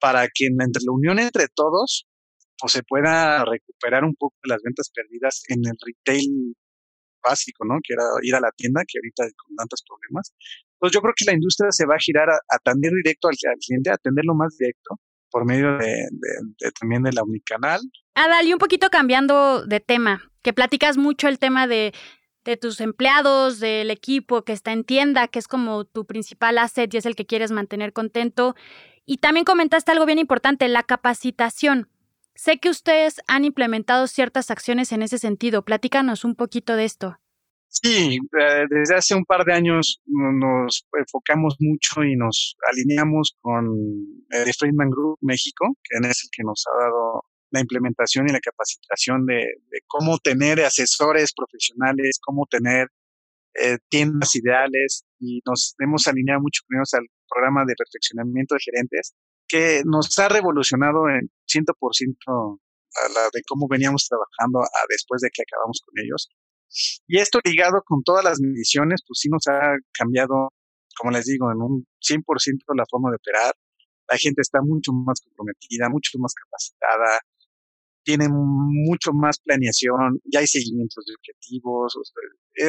para 0.00 0.26
que 0.32 0.46
entre 0.46 0.82
la 0.84 0.92
unión 0.92 1.18
entre 1.18 1.46
todos 1.54 2.08
pues, 2.58 2.72
se 2.72 2.82
pueda 2.82 3.44
recuperar 3.44 4.04
un 4.04 4.14
poco 4.14 4.36
las 4.44 4.62
ventas 4.62 4.90
perdidas 4.92 5.42
en 5.48 5.60
el 5.64 5.76
retail 5.80 6.56
básico, 7.22 7.64
¿no? 7.64 7.78
Que 7.82 7.92
era 7.92 8.04
ir 8.22 8.34
a 8.34 8.40
la 8.40 8.50
tienda, 8.52 8.82
que 8.86 8.98
ahorita 8.98 9.24
con 9.36 9.56
tantos 9.56 9.84
problemas. 9.86 10.34
Pues 10.78 10.92
yo 10.92 11.00
creo 11.00 11.12
que 11.14 11.26
la 11.26 11.34
industria 11.34 11.70
se 11.70 11.86
va 11.86 11.94
a 11.94 11.98
girar 11.98 12.30
a, 12.30 12.38
atender 12.48 12.92
directo 12.92 13.28
al, 13.28 13.36
cliente, 13.60 13.90
a 13.90 13.94
atenderlo 13.94 14.34
más 14.34 14.56
directo 14.56 14.96
por 15.30 15.46
medio 15.46 15.76
de, 15.78 16.08
también 16.80 17.02
de 17.02 17.12
la 17.12 17.22
Unicanal. 17.22 17.80
Adal, 18.20 18.46
y 18.46 18.52
un 18.52 18.58
poquito 18.58 18.90
cambiando 18.90 19.64
de 19.64 19.80
tema, 19.80 20.30
que 20.42 20.52
platicas 20.52 20.98
mucho 20.98 21.26
el 21.26 21.38
tema 21.38 21.66
de, 21.66 21.94
de 22.44 22.58
tus 22.58 22.82
empleados, 22.82 23.60
del 23.60 23.90
equipo 23.90 24.42
que 24.42 24.52
está 24.52 24.72
en 24.72 24.84
tienda, 24.84 25.26
que 25.28 25.38
es 25.38 25.48
como 25.48 25.86
tu 25.86 26.04
principal 26.04 26.58
asset 26.58 26.92
y 26.92 26.98
es 26.98 27.06
el 27.06 27.16
que 27.16 27.24
quieres 27.24 27.50
mantener 27.50 27.94
contento. 27.94 28.54
Y 29.06 29.18
también 29.18 29.44
comentaste 29.44 29.92
algo 29.92 30.04
bien 30.04 30.18
importante, 30.18 30.68
la 30.68 30.82
capacitación. 30.82 31.88
Sé 32.34 32.58
que 32.58 32.68
ustedes 32.68 33.22
han 33.26 33.46
implementado 33.46 34.06
ciertas 34.06 34.50
acciones 34.50 34.92
en 34.92 35.02
ese 35.02 35.16
sentido. 35.16 35.64
Platícanos 35.64 36.22
un 36.24 36.34
poquito 36.34 36.76
de 36.76 36.84
esto. 36.84 37.18
Sí, 37.68 38.18
eh, 38.38 38.64
desde 38.68 38.96
hace 38.96 39.14
un 39.14 39.24
par 39.24 39.44
de 39.44 39.54
años 39.54 40.02
nos 40.06 40.86
enfocamos 40.98 41.56
mucho 41.60 42.02
y 42.02 42.16
nos 42.16 42.56
alineamos 42.70 43.36
con 43.40 43.64
el 44.30 44.52
Friedman 44.52 44.90
Group 44.90 45.18
México, 45.22 45.74
que 45.84 46.06
es 46.06 46.24
el 46.24 46.30
que 46.36 46.42
nos 46.42 46.64
ha 46.66 46.84
dado 46.84 47.24
la 47.50 47.60
implementación 47.60 48.28
y 48.28 48.32
la 48.32 48.40
capacitación 48.40 49.26
de, 49.26 49.44
cómo 49.86 50.18
tener 50.18 50.60
asesores 50.60 51.32
profesionales, 51.32 52.18
cómo 52.22 52.46
tener 52.48 52.88
eh, 53.54 53.78
tiendas 53.88 54.34
ideales 54.36 55.04
y 55.18 55.40
nos 55.44 55.74
hemos 55.78 56.06
alineado 56.06 56.40
mucho 56.40 56.62
con 56.66 56.78
ellos 56.78 56.94
al 56.94 57.06
programa 57.28 57.64
de 57.66 57.74
perfeccionamiento 57.74 58.54
de 58.54 58.60
gerentes 58.60 59.14
que 59.48 59.82
nos 59.84 60.16
ha 60.18 60.28
revolucionado 60.28 61.08
en 61.08 61.28
100% 61.52 62.60
a 62.94 63.08
la 63.12 63.22
de 63.32 63.42
cómo 63.46 63.66
veníamos 63.68 64.06
trabajando 64.08 64.60
a 64.60 64.80
después 64.88 65.20
de 65.22 65.30
que 65.30 65.42
acabamos 65.42 65.80
con 65.84 65.94
ellos. 66.02 66.28
Y 67.06 67.18
esto 67.18 67.40
ligado 67.44 67.82
con 67.84 68.02
todas 68.02 68.24
las 68.24 68.40
mediciones, 68.40 69.00
pues 69.06 69.18
sí 69.20 69.28
nos 69.28 69.46
ha 69.48 69.76
cambiado, 69.92 70.50
como 70.96 71.10
les 71.10 71.24
digo, 71.24 71.50
en 71.50 71.60
un 71.60 71.86
100% 72.00 72.22
la 72.76 72.84
forma 72.88 73.10
de 73.10 73.16
operar. 73.16 73.54
La 74.08 74.16
gente 74.16 74.42
está 74.42 74.60
mucho 74.62 74.92
más 74.92 75.20
comprometida, 75.20 75.88
mucho 75.88 76.18
más 76.18 76.32
capacitada, 76.34 77.20
tiene 78.10 78.28
mucho 78.28 79.12
más 79.12 79.38
planeación, 79.38 80.20
ya 80.24 80.40
hay 80.40 80.46
seguimientos 80.46 81.04
de 81.06 81.14
objetivos. 81.14 81.94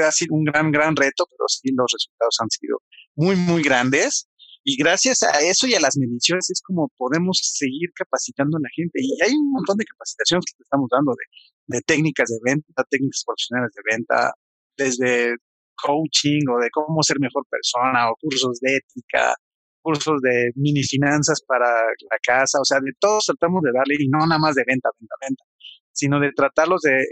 ha 0.05 0.11
sido 0.11 0.35
un 0.35 0.43
gran, 0.43 0.71
gran 0.71 0.95
reto, 0.95 1.25
pero 1.29 1.45
sí 1.47 1.69
los 1.75 1.91
resultados 1.91 2.35
han 2.41 2.49
sido 2.49 2.77
muy, 3.15 3.35
muy 3.35 3.63
grandes. 3.63 4.27
Y 4.63 4.77
gracias 4.77 5.23
a 5.23 5.39
eso 5.39 5.65
y 5.65 5.73
a 5.73 5.79
las 5.79 5.97
mediciones 5.97 6.51
es 6.51 6.61
como 6.61 6.91
podemos 6.95 7.39
seguir 7.41 7.89
capacitando 7.95 8.57
a 8.57 8.61
la 8.61 8.69
gente. 8.75 8.99
Y 9.01 9.17
hay 9.23 9.33
un 9.33 9.49
montón 9.51 9.77
de 9.77 9.85
capacitaciones 9.85 10.45
que 10.45 10.57
te 10.57 10.63
estamos 10.63 10.87
dando 10.91 11.13
de 11.13 11.25
de 11.71 11.81
técnicas 11.81 12.29
de 12.29 12.39
venta, 12.43 12.83
técnicas 12.89 13.23
profesionales 13.25 13.71
de 13.73 13.81
venta, 13.89 14.33
desde 14.77 15.35
coaching 15.75 16.41
o 16.49 16.59
de 16.59 16.69
cómo 16.69 17.01
ser 17.01 17.19
mejor 17.19 17.45
persona 17.49 18.11
o 18.11 18.15
cursos 18.19 18.59
de 18.61 18.77
ética. 18.77 19.35
Cursos 19.81 20.21
de 20.21 20.51
mini 20.55 20.83
finanzas 20.83 21.41
para 21.45 21.65
la 21.65 22.17
casa, 22.21 22.59
o 22.59 22.65
sea, 22.65 22.79
de 22.79 22.91
todos 22.99 23.25
tratamos 23.25 23.61
de 23.63 23.71
darle, 23.73 23.95
y 23.99 24.07
no 24.07 24.19
nada 24.19 24.39
más 24.39 24.55
de 24.55 24.63
venta, 24.65 24.89
venta, 24.99 25.15
venta, 25.21 25.43
sino 25.91 26.19
de 26.19 26.31
tratarlos 26.31 26.81
de, 26.81 27.03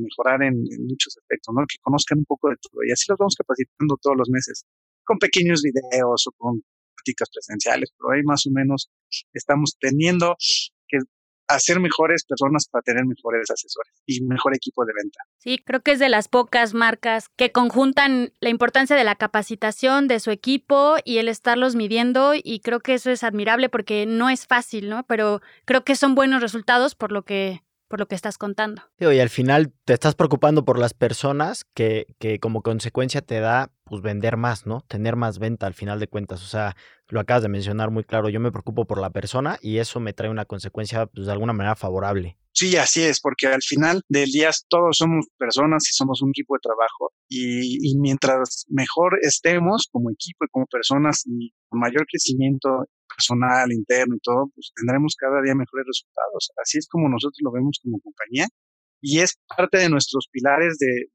mejorar 0.00 0.42
en, 0.42 0.62
muchos 0.86 1.16
aspectos, 1.16 1.54
¿no? 1.54 1.62
Que 1.66 1.76
conozcan 1.80 2.18
un 2.18 2.24
poco 2.24 2.50
de 2.50 2.56
todo. 2.56 2.82
Y 2.86 2.92
así 2.92 3.04
los 3.08 3.18
vamos 3.18 3.34
capacitando 3.36 3.96
todos 4.00 4.16
los 4.16 4.30
meses, 4.30 4.64
con 5.04 5.18
pequeños 5.18 5.62
videos 5.62 6.26
o 6.26 6.32
con 6.36 6.62
prácticas 6.94 7.28
presenciales, 7.30 7.92
pero 7.96 8.12
ahí 8.12 8.22
más 8.22 8.46
o 8.46 8.50
menos 8.50 8.90
estamos 9.32 9.76
teniendo 9.78 10.36
que 11.48 11.54
hacer 11.54 11.80
mejores 11.80 12.24
personas 12.24 12.68
para 12.70 12.82
tener 12.82 13.04
mejores 13.04 13.50
asesores 13.50 13.92
y 14.06 14.22
mejor 14.22 14.54
equipo 14.54 14.84
de 14.84 14.92
venta. 14.94 15.18
Sí, 15.38 15.58
creo 15.64 15.80
que 15.80 15.92
es 15.92 15.98
de 15.98 16.08
las 16.08 16.28
pocas 16.28 16.74
marcas 16.74 17.28
que 17.36 17.52
conjuntan 17.52 18.32
la 18.40 18.50
importancia 18.50 18.96
de 18.96 19.04
la 19.04 19.16
capacitación 19.16 20.08
de 20.08 20.20
su 20.20 20.30
equipo 20.30 20.96
y 21.04 21.18
el 21.18 21.28
estarlos 21.28 21.76
midiendo 21.76 22.32
y 22.34 22.60
creo 22.60 22.80
que 22.80 22.94
eso 22.94 23.10
es 23.10 23.24
admirable 23.24 23.68
porque 23.68 24.06
no 24.06 24.30
es 24.30 24.46
fácil, 24.46 24.88
¿no? 24.88 25.04
Pero 25.06 25.40
creo 25.64 25.84
que 25.84 25.96
son 25.96 26.14
buenos 26.14 26.42
resultados 26.42 26.94
por 26.94 27.12
lo 27.12 27.22
que 27.22 27.62
por 27.88 27.98
lo 27.98 28.06
que 28.06 28.14
estás 28.14 28.38
contando. 28.38 28.82
y 29.00 29.18
al 29.18 29.30
final 29.30 29.72
te 29.84 29.94
estás 29.94 30.14
preocupando 30.14 30.64
por 30.64 30.78
las 30.78 30.94
personas 30.94 31.64
que, 31.74 32.06
que 32.18 32.38
como 32.38 32.62
consecuencia 32.62 33.22
te 33.22 33.40
da 33.40 33.70
pues 33.84 34.02
vender 34.02 34.36
más, 34.36 34.66
¿no? 34.66 34.82
Tener 34.82 35.16
más 35.16 35.38
venta 35.38 35.66
al 35.66 35.74
final 35.74 35.98
de 35.98 36.08
cuentas. 36.08 36.42
O 36.42 36.46
sea, 36.46 36.76
lo 37.08 37.20
acabas 37.20 37.42
de 37.42 37.48
mencionar 37.48 37.90
muy 37.90 38.04
claro, 38.04 38.28
yo 38.28 38.40
me 38.40 38.52
preocupo 38.52 38.84
por 38.84 39.00
la 39.00 39.10
persona 39.10 39.58
y 39.62 39.78
eso 39.78 39.98
me 40.00 40.12
trae 40.12 40.30
una 40.30 40.44
consecuencia 40.44 41.06
pues, 41.06 41.26
de 41.26 41.32
alguna 41.32 41.52
manera 41.52 41.74
favorable. 41.74 42.36
Sí, 42.58 42.76
así 42.76 43.04
es, 43.04 43.20
porque 43.20 43.46
al 43.46 43.62
final 43.62 44.02
del 44.08 44.30
día 44.32 44.50
todos 44.68 44.96
somos 44.96 45.26
personas 45.38 45.88
y 45.88 45.92
somos 45.94 46.22
un 46.22 46.30
equipo 46.30 46.56
de 46.56 46.60
trabajo 46.60 47.12
y, 47.28 47.96
mientras 48.00 48.66
mejor 48.68 49.16
estemos 49.22 49.86
como 49.92 50.10
equipo 50.10 50.44
y 50.44 50.48
como 50.48 50.66
personas 50.66 51.22
y 51.24 51.52
con 51.68 51.78
mayor 51.78 52.04
crecimiento 52.10 52.86
personal, 53.06 53.70
interno 53.70 54.16
y 54.16 54.18
todo, 54.18 54.50
pues 54.52 54.72
tendremos 54.74 55.14
cada 55.14 55.40
día 55.40 55.54
mejores 55.54 55.86
resultados. 55.86 56.50
Así 56.60 56.78
es 56.78 56.88
como 56.88 57.08
nosotros 57.08 57.38
lo 57.42 57.52
vemos 57.52 57.78
como 57.80 58.00
compañía 58.00 58.48
y 59.00 59.20
es 59.20 59.38
parte 59.56 59.78
de 59.78 59.88
nuestros 59.88 60.26
pilares 60.28 60.78
de, 60.78 61.06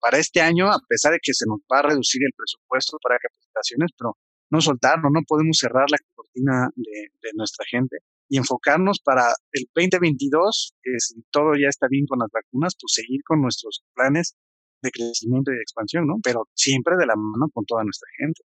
para 0.00 0.16
este 0.16 0.40
año, 0.40 0.72
a 0.72 0.80
pesar 0.88 1.12
de 1.12 1.20
que 1.22 1.34
se 1.34 1.44
nos 1.46 1.60
va 1.70 1.80
a 1.80 1.90
reducir 1.90 2.22
el 2.24 2.32
presupuesto 2.34 2.96
para 3.02 3.18
capacitaciones, 3.18 3.90
pero 3.98 4.16
no 4.48 4.62
soltarlo, 4.62 5.10
no 5.12 5.20
podemos 5.28 5.58
cerrar 5.58 5.90
la 5.90 5.98
cortina 6.14 6.70
de, 6.74 7.10
nuestra 7.34 7.66
gente 7.70 7.98
y 8.30 8.38
enfocarnos 8.38 9.00
para 9.04 9.34
el 9.52 9.66
2022, 9.74 10.74
que 10.82 10.92
si 10.98 11.20
todo 11.30 11.52
ya 11.60 11.68
está 11.68 11.88
bien 11.90 12.06
con 12.06 12.20
las 12.20 12.30
vacunas, 12.32 12.76
pues 12.80 12.92
seguir 12.94 13.20
con 13.26 13.42
nuestros 13.42 13.82
planes 13.92 14.36
de 14.82 14.90
crecimiento 14.92 15.50
y 15.50 15.56
de 15.56 15.62
expansión, 15.62 16.06
¿no? 16.06 16.14
Pero 16.22 16.48
siempre 16.54 16.94
de 16.96 17.06
la 17.06 17.16
mano 17.16 17.48
con 17.52 17.64
toda 17.66 17.82
nuestra 17.82 18.08
gente. 18.18 18.42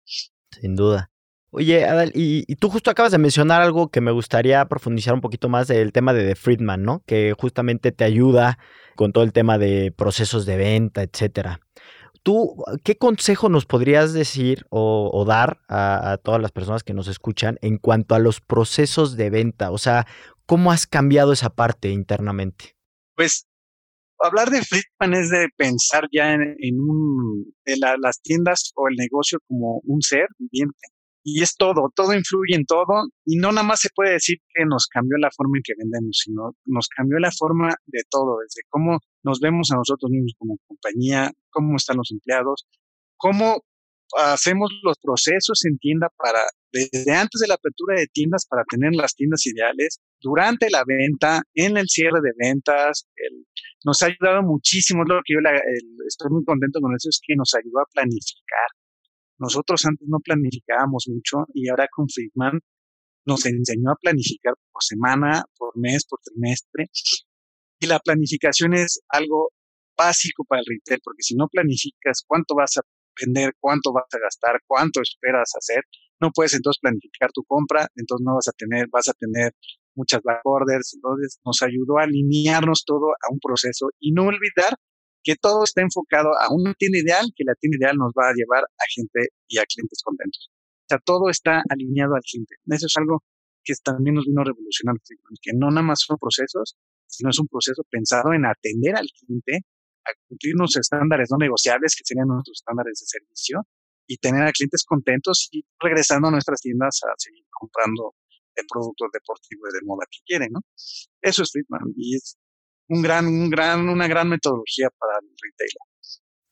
Sin 0.51 0.75
duda. 0.75 1.09
Oye, 1.51 1.85
Adal, 1.85 2.11
y, 2.13 2.43
tú 2.57 2.69
justo 2.69 2.91
acabas 2.91 3.11
de 3.11 3.17
mencionar 3.17 3.61
algo 3.61 3.89
que 3.89 4.01
me 4.01 4.11
gustaría 4.11 4.63
profundizar 4.65 5.15
un 5.15 5.21
poquito 5.21 5.49
más 5.49 5.67
del 5.67 5.91
tema 5.91 6.13
de 6.13 6.27
The 6.27 6.35
Friedman, 6.35 6.83
¿no? 6.83 7.01
Que 7.07 7.33
justamente 7.39 7.91
te 7.91 8.03
ayuda 8.03 8.59
con 8.95 9.13
todo 9.13 9.23
el 9.23 9.33
tema 9.33 9.57
de 9.57 9.91
procesos 9.91 10.45
de 10.45 10.57
venta, 10.57 11.01
etcétera. 11.01 11.61
¿Tú 12.29 12.63
qué 12.83 12.95
consejo 12.95 13.49
nos 13.49 13.65
podrías 13.65 14.13
decir 14.13 14.67
o, 14.69 15.25
dar 15.27 15.61
a, 15.67 16.19
todas 16.21 16.39
las 16.39 16.51
personas 16.51 16.83
que 16.83 16.93
nos 16.93 17.07
escuchan 17.07 17.57
en 17.63 17.79
cuanto 17.79 18.13
a 18.13 18.19
los 18.19 18.39
procesos 18.39 19.17
de 19.17 19.31
venta? 19.31 19.71
O 19.71 19.79
sea, 19.79 20.05
¿cómo 20.45 20.71
has 20.71 20.85
cambiado 20.85 21.33
esa 21.33 21.49
parte 21.49 21.89
internamente? 21.89 22.75
Pues 23.15 23.47
hablar 24.19 24.51
de 24.51 24.61
Friedman 24.61 25.19
es 25.19 25.31
de 25.31 25.47
pensar 25.57 26.07
ya 26.11 26.35
en, 26.35 26.79
un, 26.79 27.51
las 27.65 28.21
tiendas 28.21 28.73
o 28.75 28.87
el 28.89 28.95
negocio 28.95 29.39
como 29.47 29.81
un 29.83 30.03
ser 30.03 30.27
viviente 30.37 30.87
y 31.35 31.41
es 31.41 31.55
todo, 31.55 31.91
todo 31.95 32.13
influye 32.13 32.55
en 32.55 32.65
todo 32.65 33.07
y 33.25 33.37
no 33.37 33.51
nada 33.51 33.67
más 33.67 33.81
se 33.81 33.89
puede 33.93 34.13
decir 34.13 34.37
que 34.53 34.65
nos 34.65 34.87
cambió 34.87 35.17
la 35.17 35.29
forma 35.31 35.57
en 35.57 35.63
que 35.63 35.73
vendemos, 35.77 36.21
sino 36.23 36.55
nos 36.65 36.87
cambió 36.87 37.19
la 37.19 37.31
forma 37.31 37.75
de 37.85 38.01
todo, 38.09 38.39
desde 38.41 38.61
cómo 38.69 38.99
nos 39.23 39.39
vemos 39.39 39.71
a 39.71 39.75
nosotros 39.75 40.09
mismos 40.11 40.33
como 40.37 40.57
compañía, 40.67 41.31
cómo 41.49 41.75
están 41.75 41.97
los 41.97 42.11
empleados, 42.11 42.67
cómo 43.17 43.63
hacemos 44.17 44.71
los 44.81 44.97
procesos 44.97 45.65
en 45.65 45.77
tienda 45.77 46.09
para, 46.17 46.39
desde 46.71 47.11
antes 47.13 47.41
de 47.41 47.47
la 47.47 47.55
apertura 47.55 47.99
de 47.99 48.07
tiendas 48.07 48.45
para 48.47 48.63
tener 48.63 48.95
las 48.95 49.13
tiendas 49.13 49.45
ideales, 49.45 49.99
durante 50.19 50.69
la 50.69 50.83
venta, 50.85 51.43
en 51.53 51.77
el 51.77 51.87
cierre 51.87 52.19
de 52.21 52.31
ventas, 52.37 53.07
nos 53.85 54.01
ha 54.01 54.07
ayudado 54.07 54.41
muchísimo, 54.41 55.03
lo 55.03 55.21
que 55.23 55.33
yo 55.33 55.39
estoy 56.07 56.31
muy 56.31 56.43
contento 56.43 56.79
con 56.81 56.95
eso, 56.95 57.09
es 57.09 57.21
que 57.23 57.35
nos 57.35 57.53
ayudó 57.53 57.81
a 57.81 57.85
planificar 57.93 58.69
nosotros 59.39 59.85
antes 59.85 60.07
no 60.07 60.19
planificábamos 60.19 61.05
mucho 61.07 61.45
y 61.53 61.69
ahora 61.69 61.87
con 61.89 62.07
Friedman 62.09 62.59
nos 63.25 63.45
enseñó 63.45 63.91
a 63.91 63.95
planificar 63.95 64.53
por 64.71 64.83
semana, 64.83 65.43
por 65.57 65.77
mes, 65.77 66.05
por 66.05 66.19
trimestre. 66.19 66.89
Y 67.79 67.87
la 67.87 67.99
planificación 67.99 68.73
es 68.73 69.01
algo 69.07 69.49
básico 69.97 70.43
para 70.45 70.61
el 70.61 70.65
retail, 70.67 70.99
porque 71.03 71.23
si 71.23 71.35
no 71.35 71.47
planificas 71.47 72.23
cuánto 72.27 72.55
vas 72.55 72.77
a 72.77 72.81
vender, 73.19 73.53
cuánto 73.59 73.93
vas 73.93 74.05
a 74.13 74.19
gastar, 74.19 74.61
cuánto 74.67 75.01
esperas 75.01 75.51
hacer, 75.55 75.83
no 76.21 76.31
puedes 76.31 76.53
entonces 76.53 76.79
planificar 76.81 77.31
tu 77.31 77.43
compra, 77.43 77.87
entonces 77.95 78.25
no 78.25 78.35
vas 78.35 78.47
a 78.47 78.51
tener, 78.51 78.87
vas 78.91 79.07
a 79.07 79.13
tener 79.13 79.53
muchas 79.95 80.21
back 80.21 80.41
orders. 80.43 80.93
Entonces 80.95 81.39
nos 81.45 81.61
ayudó 81.61 81.99
a 81.99 82.03
alinearnos 82.03 82.83
todo 82.85 83.11
a 83.11 83.31
un 83.31 83.39
proceso 83.39 83.89
y 83.99 84.11
no 84.11 84.23
olvidar 84.23 84.75
que 85.23 85.35
todo 85.35 85.63
está 85.63 85.81
enfocado 85.81 86.29
a 86.39 86.53
una 86.53 86.73
tienda 86.73 86.99
ideal, 86.99 87.25
que 87.35 87.43
la 87.45 87.55
tienda 87.55 87.77
ideal 87.77 87.97
nos 87.97 88.13
va 88.13 88.29
a 88.29 88.33
llevar 88.33 88.63
a 88.63 88.85
gente 88.93 89.29
y 89.47 89.57
a 89.57 89.65
clientes 89.65 90.01
contentos. 90.03 90.49
O 90.51 90.87
sea, 90.89 90.99
todo 90.99 91.29
está 91.29 91.63
alineado 91.69 92.15
al 92.15 92.21
cliente. 92.21 92.55
Eso 92.67 92.87
es 92.87 92.97
algo 92.97 93.23
que 93.63 93.73
también 93.83 94.15
nos 94.15 94.25
vino 94.25 94.41
a 94.41 94.45
revolucionar, 94.45 94.95
que 95.41 95.51
no 95.53 95.69
nada 95.69 95.83
más 95.83 96.01
son 96.01 96.17
procesos, 96.17 96.75
sino 97.05 97.29
es 97.29 97.39
un 97.39 97.47
proceso 97.47 97.83
pensado 97.89 98.33
en 98.33 98.45
atender 98.45 98.95
al 98.95 99.07
cliente, 99.07 99.65
a 100.05 100.11
cumplir 100.27 100.55
nuestros 100.55 100.81
estándares 100.81 101.29
no 101.31 101.37
negociables, 101.37 101.95
que 101.95 102.03
serían 102.05 102.27
nuestros 102.27 102.59
estándares 102.59 102.99
de 102.99 103.05
servicio, 103.05 103.67
y 104.07 104.17
tener 104.17 104.41
a 104.41 104.51
clientes 104.51 104.83
contentos 104.83 105.49
y 105.51 105.63
regresando 105.79 106.29
a 106.29 106.31
nuestras 106.31 106.61
tiendas 106.61 106.99
a 107.03 107.13
seguir 107.17 107.43
comprando 107.51 108.15
el 108.55 108.65
producto 108.67 109.05
deportivo 109.13 109.67
y 109.69 109.73
de 109.73 109.85
moda 109.85 110.05
que 110.09 110.19
quieren, 110.25 110.49
¿no? 110.51 110.61
Eso 111.21 111.43
es 111.43 111.51
Friedman 111.51 111.93
y 111.95 112.15
es 112.15 112.35
un 112.89 113.01
gran, 113.01 113.27
un 113.27 113.49
gran, 113.49 113.87
una 113.87 114.07
gran 114.07 114.27
metodología 114.27 114.89
para 114.97 115.13
el 115.21 115.29
retailer. 115.29 115.89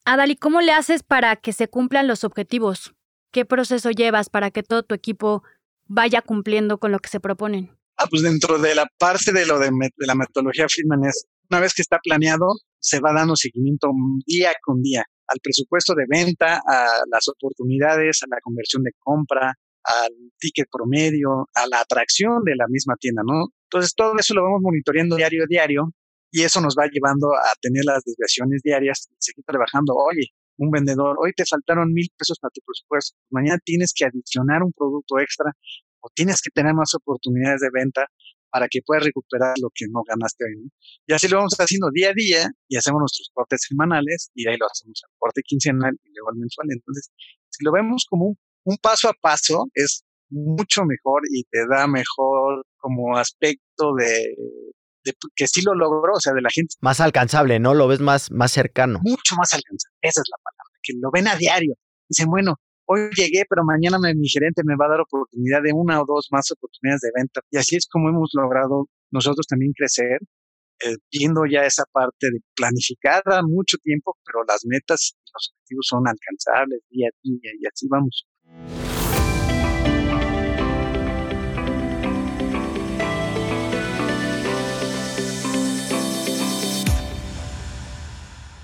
Adal, 0.06 0.32
¿y 0.32 0.36
cómo 0.38 0.62
le 0.62 0.72
haces 0.72 1.03
para 1.03 1.36
que 1.36 1.51
se 1.51 1.67
cumplan 1.67 2.08
los 2.08 2.24
objetivos? 2.24 2.96
¿Qué 3.32 3.44
proceso 3.44 3.91
llevas 3.91 4.29
para 4.29 4.51
que 4.51 4.63
todo 4.63 4.84
tu 4.84 4.96
equipo 4.96 5.44
vaya 5.86 6.22
cumpliendo 6.22 6.77
con 6.77 6.91
lo 6.91 7.00
que 7.00 7.10
se 7.10 7.20
proponen? 7.20 7.77
Ah, 7.98 8.06
pues 8.10 8.22
dentro 8.22 8.60
de 8.60 8.75
la 8.75 8.88
parte 8.98 9.34
de 9.34 9.46
lo 9.46 9.60
de, 9.60 9.72
la 9.98 10.15
metodología 10.15 10.67
Friedman 10.70 11.03
es, 11.06 11.25
una 11.50 11.60
vez 11.60 11.74
que 11.74 11.82
está 11.82 12.00
planeado, 12.00 12.48
se 12.79 13.00
va 13.00 13.12
dando 13.12 13.36
seguimiento 13.36 13.91
día 14.25 14.53
con 14.62 14.82
día 14.82 15.03
al 15.27 15.39
presupuesto 15.41 15.94
de 15.94 16.06
venta, 16.08 16.62
a 16.65 17.01
las 17.12 17.27
oportunidades, 17.27 18.24
a 18.24 18.27
la 18.29 18.39
conversión 18.41 18.84
de 18.84 18.91
compra, 19.00 19.53
al 19.84 20.12
ticket 20.38 20.67
promedio, 20.72 21.50
a 21.53 21.67
la 21.67 21.82
atracción 21.82 22.44
de 22.46 22.56
la 22.56 22.65
misma 22.70 22.96
tienda, 22.98 23.24
¿no? 23.25 23.48
Entonces 23.63 23.94
todo 23.94 24.13
eso 24.17 24.34
lo 24.34 24.44
vamos 24.44 24.62
monitoreando 24.62 25.17
diario 25.17 25.44
a 25.44 25.48
diario 25.50 25.91
y 26.31 26.43
eso 26.43 26.62
nos 26.62 26.75
va 26.77 26.88
llevando 26.91 27.27
a 27.34 27.53
tener 27.62 27.84
las 27.86 28.03
desviaciones 28.03 28.62
diarias 28.63 29.07
y 29.12 29.15
seguir 29.19 29.46
trabajando. 29.46 29.93
Oye, 29.96 30.27
un 30.57 30.72
vendedor, 30.72 31.17
hoy 31.19 31.34
te 31.34 31.46
faltaron 31.46 31.93
mil 31.93 32.10
pesos 32.17 32.39
para 32.39 32.51
tu 32.51 32.62
presupuesto, 32.65 33.17
mañana 33.29 33.60
tienes 33.63 33.93
que 33.96 34.05
adicionar 34.05 34.63
un 34.63 34.74
producto 34.74 35.19
extra 35.19 35.51
o 36.01 36.10
tienes 36.13 36.41
que 36.41 36.50
tener 36.51 36.74
más 36.74 36.93
oportunidades 36.96 37.62
de 37.62 37.69
venta 37.72 38.07
para 38.50 38.67
que 38.69 38.79
puedas 38.86 39.03
recuperar 39.03 39.53
lo 39.62 39.69
que 39.74 39.86
no 39.91 40.01
ganaste 40.07 40.46
hoy. 40.46 40.72
Y 41.05 41.13
así 41.13 41.27
lo 41.27 41.38
vamos 41.38 41.53
haciendo 41.60 41.89
día 41.91 42.10
a 42.10 42.13
día 42.13 42.50
y 42.67 42.77
hacemos 42.77 43.00
nuestros 43.00 43.29
cortes 43.34 43.62
semanales 43.67 44.31
y 44.34 44.48
ahí 44.48 44.57
lo 44.57 44.65
hacemos 44.65 45.01
al 45.03 45.12
corte 45.17 45.41
quincenal 45.46 45.93
y 46.03 46.10
luego 46.13 46.29
al 46.29 46.38
mensual. 46.38 46.67
Entonces, 46.72 47.12
si 47.50 47.63
lo 47.63 47.72
vemos 47.72 48.05
como 48.10 48.36
un 48.63 48.77
paso 48.77 49.10
a 49.10 49.13
paso, 49.19 49.65
es 49.74 50.03
mucho 50.29 50.84
mejor 50.86 51.22
y 51.31 51.43
te 51.43 51.60
da 51.69 51.88
mejor 51.88 52.65
como 52.77 53.17
aspecto 53.17 53.93
de 53.98 54.36
que 55.35 55.47
sí 55.47 55.61
lo 55.61 55.73
logró, 55.73 56.13
o 56.13 56.19
sea, 56.19 56.33
de 56.33 56.41
la 56.41 56.49
gente. 56.49 56.75
Más 56.81 56.99
alcanzable, 56.99 57.59
¿no? 57.59 57.73
Lo 57.73 57.87
ves 57.87 57.99
más, 57.99 58.31
más 58.31 58.51
cercano. 58.51 58.99
Mucho 59.01 59.35
más 59.37 59.53
alcanzable, 59.53 59.97
esa 60.01 60.21
es 60.21 60.27
la 60.29 60.37
palabra, 60.43 60.79
que 60.81 60.93
lo 60.99 61.09
ven 61.11 61.27
a 61.27 61.35
diario. 61.35 61.75
Dicen, 62.09 62.29
bueno, 62.29 62.55
hoy 62.85 63.09
llegué, 63.15 63.43
pero 63.49 63.63
mañana 63.63 63.97
mi 63.99 64.27
gerente 64.27 64.61
me 64.65 64.75
va 64.75 64.85
a 64.85 64.89
dar 64.89 65.01
oportunidad 65.01 65.61
de 65.61 65.73
una 65.73 66.01
o 66.01 66.05
dos 66.05 66.27
más 66.31 66.49
oportunidades 66.51 67.01
de 67.01 67.11
venta. 67.15 67.41
Y 67.51 67.57
así 67.57 67.75
es 67.75 67.87
como 67.87 68.09
hemos 68.09 68.31
logrado 68.33 68.87
nosotros 69.11 69.45
también 69.47 69.73
crecer, 69.73 70.19
eh, 70.83 70.95
viendo 71.11 71.45
ya 71.45 71.65
esa 71.65 71.83
parte 71.91 72.27
de 72.31 72.39
planificar 72.55 73.23
a 73.25 73.41
mucho 73.41 73.77
tiempo, 73.77 74.15
pero 74.25 74.43
las 74.47 74.65
metas 74.65 75.11
y 75.13 75.31
los 75.33 75.53
objetivos 75.53 75.87
son 75.87 76.03
alcanzables 76.07 76.81
día 76.89 77.09
a 77.09 77.17
día 77.23 77.51
y 77.59 77.65
así 77.65 77.87
vamos. 77.89 78.25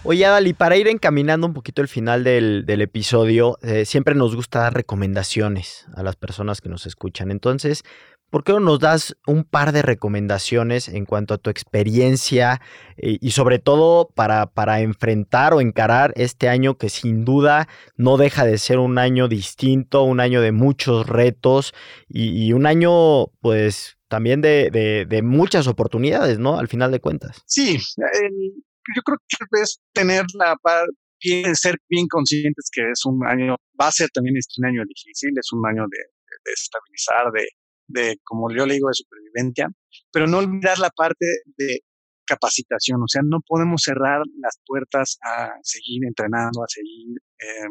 Oye, 0.06 0.26
Adal, 0.26 0.54
para 0.56 0.76
ir 0.76 0.90
encaminando 0.90 1.48
un 1.48 1.54
poquito 1.54 1.82
el 1.82 1.88
final 1.88 2.26
del, 2.26 2.82
episodio, 2.82 3.58
eh, 3.62 3.86
siempre 3.86 4.16
nos 4.16 4.36
gusta 4.36 4.60
dar 4.60 4.74
recomendaciones 4.74 5.88
a 5.96 6.04
las 6.04 6.18
personas 6.18 6.60
que 6.60 6.68
nos 6.68 6.86
escuchan. 6.86 7.32
Entonces, 7.32 7.84
¿por 8.30 8.44
qué 8.44 8.52
no 8.52 8.60
nos 8.60 8.80
das 8.80 9.16
un 9.26 9.46
par 9.46 9.72
de 9.72 9.82
recomendaciones 9.82 10.90
en 10.90 11.06
cuanto 11.06 11.34
a 11.34 11.38
tu 11.38 11.50
experiencia 11.50 12.60
eh, 12.98 13.18
y 13.22 13.32
sobre 13.32 13.60
todo 13.60 14.10
para, 14.14 14.48
para 14.48 14.82
enfrentar 14.82 15.54
o 15.54 15.62
encarar 15.62 16.12
este 16.18 16.50
año 16.50 16.78
que 16.78 16.90
sin 16.90 17.24
duda 17.24 17.70
no 17.96 18.18
deja 18.18 18.44
de 18.44 18.58
ser 18.58 18.80
un 18.80 18.98
año 18.98 19.30
distinto, 19.30 20.04
un 20.04 20.20
año 20.20 20.42
de 20.42 20.52
muchos 20.52 21.08
retos 21.08 21.74
y, 22.10 22.52
un 22.52 22.66
año 22.66 23.28
pues 23.40 23.98
también 24.10 24.42
de, 24.42 24.70
de, 25.08 25.22
muchas 25.22 25.68
oportunidades, 25.68 26.40
¿no? 26.40 26.60
Al 26.60 26.68
final 26.68 26.92
de 26.92 27.00
cuentas. 27.00 27.42
Sí, 27.46 27.80
yo 28.96 29.02
creo 29.04 29.18
que 29.20 29.62
es 29.62 29.80
tener 29.94 30.26
la 30.36 30.56
bien, 31.22 31.56
ser 31.56 31.78
bien 31.90 32.08
conscientes 32.08 32.70
que 32.72 32.82
es 32.92 33.06
un 33.06 33.26
año, 33.26 33.56
va 33.80 33.88
a 33.88 33.92
ser 33.92 34.10
también 34.10 34.36
este 34.38 34.56
un 34.58 34.66
año 34.66 34.84
difícil, 34.88 35.32
es 35.38 35.52
un 35.54 35.66
año 35.66 35.84
de, 35.90 35.98
de 36.46 36.52
estabilizar, 36.52 37.32
de, 37.32 37.48
de, 37.88 38.18
como 38.24 38.52
yo 38.54 38.66
le 38.66 38.76
digo, 38.76 38.90
de 38.90 38.96
supervivencia, 38.96 39.68
pero 40.12 40.28
no 40.28 40.40
olvidar 40.40 40.80
la 40.80 40.90
parte 40.90 41.26
de 41.58 41.80
capacitación, 42.26 43.02
o 43.02 43.08
sea, 43.08 43.22
no 43.24 43.40
podemos 43.46 43.82
cerrar 43.84 44.22
las 44.40 44.60
puertas 44.66 45.18
a 45.24 45.52
seguir 45.62 46.06
entrenando, 46.06 46.64
a 46.64 46.68
seguir 46.68 47.18
eh, 47.40 47.68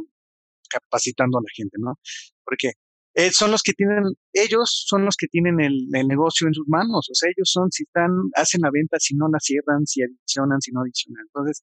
capacitando 0.69 1.39
a 1.39 1.43
la 1.43 1.49
gente, 1.55 1.77
¿no? 1.79 1.99
Porque 2.45 2.73
eh, 3.15 3.31
son 3.31 3.51
los 3.51 3.63
que 3.63 3.75
tienen, 3.75 4.05
ellos 4.33 4.85
son 4.87 5.05
los 5.05 5.17
que 5.17 5.27
tienen 5.27 5.61
el, 5.61 5.89
negocio 6.09 6.47
en 6.47 6.55
sus 6.55 6.67
manos, 6.67 7.09
o 7.11 7.15
sea, 7.15 7.29
ellos 7.29 7.51
son, 7.51 7.71
si 7.71 7.83
están, 7.83 8.11
hacen 8.35 8.63
la 8.63 8.71
venta, 8.73 8.97
si 8.99 9.15
no 9.15 9.29
la 9.29 9.39
cierran, 9.39 9.87
si 9.87 10.03
adicionan, 10.03 10.61
si 10.63 10.73
no 10.73 10.81
adicionan. 10.81 11.27
Entonces, 11.27 11.63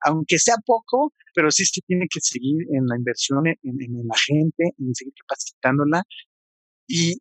aunque 0.00 0.38
sea 0.38 0.56
poco, 0.66 1.14
pero 1.34 1.50
sí 1.52 1.64
se 1.66 1.80
tiene 1.82 2.06
que 2.10 2.20
seguir 2.20 2.66
en 2.72 2.86
la 2.86 2.96
inversión 2.96 3.46
en, 3.46 3.58
la 3.62 4.16
gente, 4.26 4.74
en 4.76 4.94
seguir 4.94 5.14
capacitándola 5.22 6.02
y, 6.88 7.18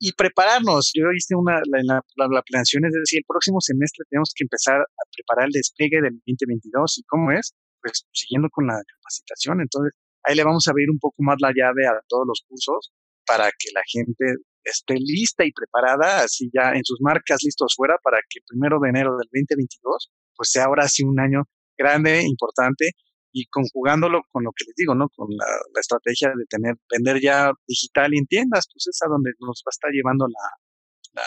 y 0.00 0.12
prepararnos. 0.12 0.90
Yo 0.94 1.04
hice 1.14 1.36
una, 1.36 1.60
la, 1.70 2.02
la, 2.16 2.28
la, 2.28 2.42
planeación, 2.42 2.84
es 2.86 2.92
decir, 2.92 3.20
el 3.20 3.24
próximo 3.28 3.60
semestre 3.60 4.04
tenemos 4.10 4.32
que 4.34 4.44
empezar 4.44 4.80
a 4.80 5.02
preparar 5.14 5.46
el 5.46 5.52
despliegue 5.52 6.00
del 6.02 6.18
2022 6.26 6.98
y 6.98 7.02
cómo 7.04 7.30
es, 7.32 7.54
pues 7.80 8.06
siguiendo 8.12 8.48
con 8.50 8.66
la 8.66 8.74
capacitación. 8.74 9.60
Entonces, 9.60 9.92
ahí 10.24 10.34
le 10.34 10.44
vamos 10.44 10.66
a 10.66 10.72
abrir 10.72 10.90
un 10.90 10.98
poco 10.98 11.22
más 11.22 11.36
la 11.40 11.52
llave 11.54 11.86
a 11.86 12.00
todos 12.08 12.26
los 12.26 12.42
cursos 12.48 12.92
para 13.26 13.50
que 13.50 13.70
la 13.72 13.82
gente 13.86 14.24
esté 14.64 14.94
lista 14.98 15.44
y 15.44 15.52
preparada, 15.52 16.24
así 16.24 16.50
ya 16.52 16.72
en 16.72 16.84
sus 16.84 17.00
marcas 17.00 17.40
listos 17.42 17.74
fuera, 17.76 17.96
para 18.02 18.18
que 18.28 18.40
el 18.40 18.44
primero 18.46 18.78
de 18.80 18.90
enero 18.90 19.16
del 19.16 19.28
2022, 19.32 20.10
pues 20.36 20.50
sea 20.50 20.64
ahora 20.64 20.88
sí 20.88 21.02
un 21.04 21.18
año 21.18 21.44
grande, 21.76 22.22
importante, 22.22 22.90
y 23.32 23.46
conjugándolo 23.46 24.22
con 24.30 24.44
lo 24.44 24.50
que 24.52 24.64
les 24.66 24.74
digo, 24.76 24.94
¿no? 24.94 25.08
Con 25.10 25.28
la, 25.30 25.46
estrategia 25.80 26.28
de 26.36 26.44
tener, 26.48 26.74
vender 26.90 27.20
ya 27.20 27.52
digital 27.66 28.12
y 28.12 28.18
en 28.18 28.26
tiendas, 28.26 28.66
pues 28.72 28.86
es 28.88 28.98
a 29.02 29.08
donde 29.08 29.30
nos 29.40 29.62
va 29.64 29.70
a 29.70 29.76
estar 29.76 29.90
llevando 29.90 30.26
la, 30.26 31.24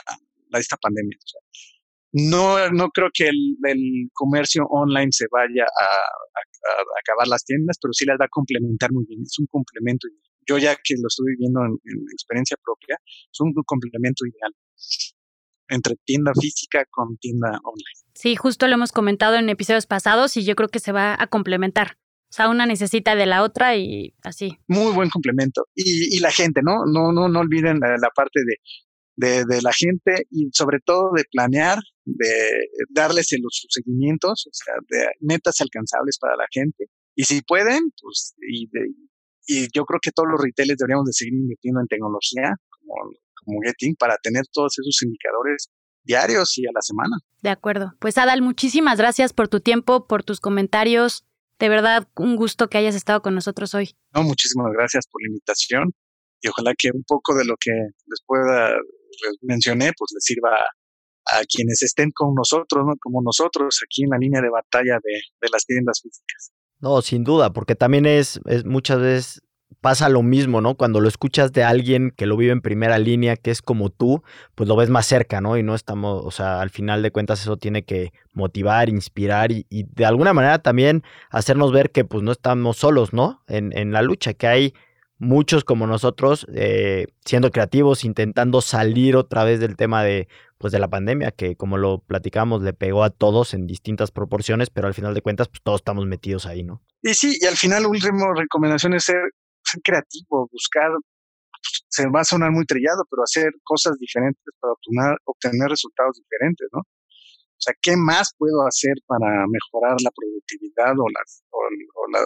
la, 0.50 0.60
esta 0.60 0.78
pandemia. 0.78 1.18
no, 2.12 2.70
no 2.70 2.90
creo 2.90 3.10
que 3.14 3.30
el, 3.30 3.58
el, 3.64 4.10
comercio 4.14 4.66
online 4.66 5.12
se 5.12 5.26
vaya 5.32 5.64
a, 5.64 5.88
acabar 7.02 7.28
las 7.28 7.44
tiendas, 7.44 7.78
pero 7.82 7.94
sí 7.94 8.06
las 8.06 8.18
va 8.20 8.26
a 8.26 8.30
complementar 8.30 8.92
muy 8.92 9.06
bien. 9.06 9.22
Es 9.24 9.40
un 9.40 9.48
complemento 9.48 10.08
yo 10.48 10.58
ya 10.58 10.76
que 10.76 10.96
lo 11.02 11.08
estoy 11.08 11.36
viviendo 11.36 11.62
en, 11.66 11.80
experiencia 12.12 12.58
propia, 12.64 12.98
es 13.06 13.40
un 13.40 13.54
complemento 13.66 14.26
ideal 14.26 14.54
entre 15.70 15.96
tienda 16.06 16.32
física 16.40 16.86
con 16.90 17.18
tienda 17.18 17.60
online. 17.64 18.04
Sí, 18.14 18.36
justo 18.36 18.68
lo 18.68 18.76
hemos 18.76 18.92
comentado 18.92 19.36
en 19.36 19.50
episodios 19.50 19.88
pasados 19.88 20.38
y 20.38 20.44
yo 20.44 20.56
creo 20.56 20.70
que 20.70 20.80
se 20.80 20.92
va 20.92 21.16
a 21.18 21.28
complementar. 21.28 21.98
O 22.30 22.36
sea, 22.36 22.50
una 22.50 22.66
necesita 22.66 23.16
de 23.16 23.28
la 23.28 23.44
otra 23.44 23.76
y 23.76 24.16
así. 24.24 24.58
Muy 24.68 24.92
buen 24.94 25.10
complemento. 25.10 25.68
Y, 25.76 26.20
la 26.20 26.32
gente, 26.32 26.62
¿no? 26.64 26.86
No, 26.86 27.12
no, 27.12 27.30
no 27.30 27.40
olviden 27.40 27.80
la, 27.80 28.10
parte 28.16 28.40
de, 29.16 29.46
de, 29.46 29.62
la 29.62 29.72
gente 29.72 30.26
y 30.32 30.50
sobre 30.52 30.80
todo 30.84 31.12
de 31.16 31.26
planear, 31.32 31.78
de 32.06 32.26
darles 32.90 33.36
los 33.40 33.68
seguimientos, 33.70 34.48
o 34.48 34.52
sea, 34.52 34.74
de 34.90 35.06
metas 35.20 35.62
alcanzables 35.62 36.18
para 36.18 36.36
la 36.36 36.46
gente. 36.50 36.86
Y 37.16 37.26
si 37.26 37.42
pueden, 37.42 37.92
pues, 38.02 38.34
y, 38.50 38.68
de, 38.72 38.88
y 39.46 39.68
yo 39.74 39.86
creo 39.86 40.00
que 40.02 40.12
todos 40.12 40.30
los 40.32 40.42
retailers 40.42 40.78
deberíamos 40.78 41.06
de 41.06 41.14
seguir 41.14 41.34
invirtiendo 41.34 41.82
en 41.82 41.88
tecnología 41.88 42.56
como, 42.70 42.94
como 43.44 43.60
Getting 43.62 43.96
para 43.96 44.18
tener 44.18 44.44
todos 44.52 44.74
esos 44.80 45.02
indicadores 45.04 45.70
diarios 46.04 46.58
y 46.58 46.66
a 46.66 46.72
la 46.74 46.82
semana. 46.82 47.18
De 47.42 47.50
acuerdo. 47.50 47.94
Pues 48.00 48.18
Adal, 48.18 48.42
muchísimas 48.42 48.98
gracias 48.98 49.34
por 49.34 49.48
tu 49.48 49.60
tiempo, 49.60 50.08
por 50.08 50.24
tus 50.24 50.40
comentarios. 50.40 51.26
De 51.60 51.70
verdad, 51.70 52.08
un 52.16 52.36
gusto 52.36 52.70
que 52.70 52.78
hayas 52.78 52.96
estado 52.96 53.22
con 53.22 53.36
nosotros 53.36 53.74
hoy. 53.74 53.96
No, 54.14 54.24
muchísimas 54.24 54.72
gracias 54.74 55.08
por 55.08 55.22
la 55.22 55.30
invitación 55.30 55.94
y 56.42 56.50
ojalá 56.50 56.74
que 56.78 56.90
un 56.94 57.04
poco 57.08 57.36
de 57.36 57.46
lo 57.46 57.56
que 57.58 57.72
les 57.72 58.22
pueda 58.26 58.76
les 59.22 59.38
mencioné, 59.42 59.92
pues 59.98 60.12
les 60.14 60.24
sirva 60.24 60.50
a, 61.26 61.44
quienes 61.46 61.82
estén 61.84 62.12
con 62.12 62.34
nosotros, 62.34 62.84
¿no? 62.86 62.94
como 63.00 63.22
nosotros 63.22 63.80
aquí 63.84 64.04
en 64.04 64.10
la 64.10 64.18
línea 64.18 64.42
de 64.42 64.50
batalla 64.50 65.00
de, 65.04 65.22
de 65.42 65.50
las 65.52 65.66
tiendas 65.66 66.02
físicas. 66.02 66.52
No, 66.84 67.02
sin 67.02 67.24
duda, 67.24 67.54
porque 67.54 67.76
también 67.76 68.06
es, 68.06 68.42
es 68.46 68.66
muchas 68.66 69.00
veces 69.00 69.42
pasa 69.80 70.10
lo 70.10 70.22
mismo, 70.22 70.60
¿no? 70.60 70.76
Cuando 70.76 71.00
lo 71.00 71.08
escuchas 71.08 71.54
de 71.54 71.64
alguien 71.64 72.12
que 72.12 72.26
lo 72.26 72.36
vive 72.36 72.52
en 72.52 72.60
primera 72.60 73.00
línea, 73.00 73.38
que 73.38 73.52
es 73.52 73.62
como 73.62 73.90
tú, 73.90 74.22
pues 74.54 74.68
lo 74.68 74.76
ves 74.76 74.90
más 74.90 75.06
cerca, 75.06 75.40
¿no? 75.40 75.56
Y 75.56 75.64
no 75.64 75.76
estamos, 75.76 76.22
o 76.26 76.30
sea, 76.30 76.60
al 76.60 76.72
final 76.72 77.02
de 77.02 77.12
cuentas 77.12 77.40
eso 77.40 77.56
tiene 77.56 77.84
que 77.84 78.12
motivar, 78.34 78.90
inspirar 78.90 79.54
y, 79.54 79.66
de 79.70 80.06
alguna 80.06 80.34
manera 80.34 80.60
también 80.60 81.04
hacernos 81.30 81.72
ver 81.72 81.90
que 81.90 82.04
pues 82.04 82.22
no 82.22 82.34
estamos 82.34 82.76
solos, 82.76 83.14
¿no? 83.14 83.42
En, 83.48 83.72
en 83.78 83.94
la 83.94 84.02
lucha, 84.02 84.34
que 84.34 84.48
hay 84.48 84.74
muchos 85.18 85.64
como 85.64 85.88
nosotros 85.88 86.46
eh, 86.54 87.08
siendo 87.26 87.52
creativos, 87.52 88.04
intentando 88.04 88.62
salir 88.62 89.16
otra 89.16 89.44
vez 89.44 89.60
del 89.60 89.76
tema 89.76 90.04
de, 90.04 90.28
pues, 90.58 90.74
de 90.74 90.80
la 90.80 90.90
pandemia, 90.90 91.32
que 91.32 91.56
como 91.56 91.78
lo 91.78 92.00
platicamos, 92.00 92.62
le 92.62 92.74
pegó 92.74 93.04
a 93.04 93.10
todos 93.10 93.54
en 93.54 93.68
distintas 93.68 94.12
proporciones, 94.12 94.70
pero 94.70 94.88
al 94.88 94.94
final 94.94 95.14
de 95.14 95.22
cuentas, 95.22 95.50
pues 95.50 95.62
todos 95.62 95.82
estamos 95.82 96.06
metidos 96.06 96.46
ahí, 96.46 96.64
¿no? 96.64 96.82
Y 97.02 97.14
sí, 97.14 97.38
y 97.40 97.46
al 97.46 97.56
final, 97.56 97.86
última 97.86 98.34
recomendación 98.36 98.94
es 98.94 99.06
ser, 99.06 99.22
ser 99.64 99.82
creativo, 99.84 100.48
buscar, 100.52 100.90
se 101.90 102.08
va 102.10 102.22
a 102.22 102.24
sonar 102.26 102.52
muy 102.52 102.66
trillado, 102.66 103.04
pero 103.10 103.24
hacer 103.24 103.52
cosas 103.64 103.98
diferentes 104.00 104.44
para 104.60 104.74
obtener, 104.74 105.18
obtener 105.26 105.70
resultados 105.70 106.18
diferentes, 106.18 106.68
¿no? 106.72 106.82
O 107.64 107.72
sea, 107.72 107.74
¿qué 107.82 107.96
más 107.96 108.36
puedo 108.38 108.68
hacer 108.68 108.96
para 109.08 109.48
mejorar 109.48 109.96
la 110.04 110.12
productividad 110.12 110.92
o 111.00 111.08
las, 111.08 111.44
o, 111.50 111.60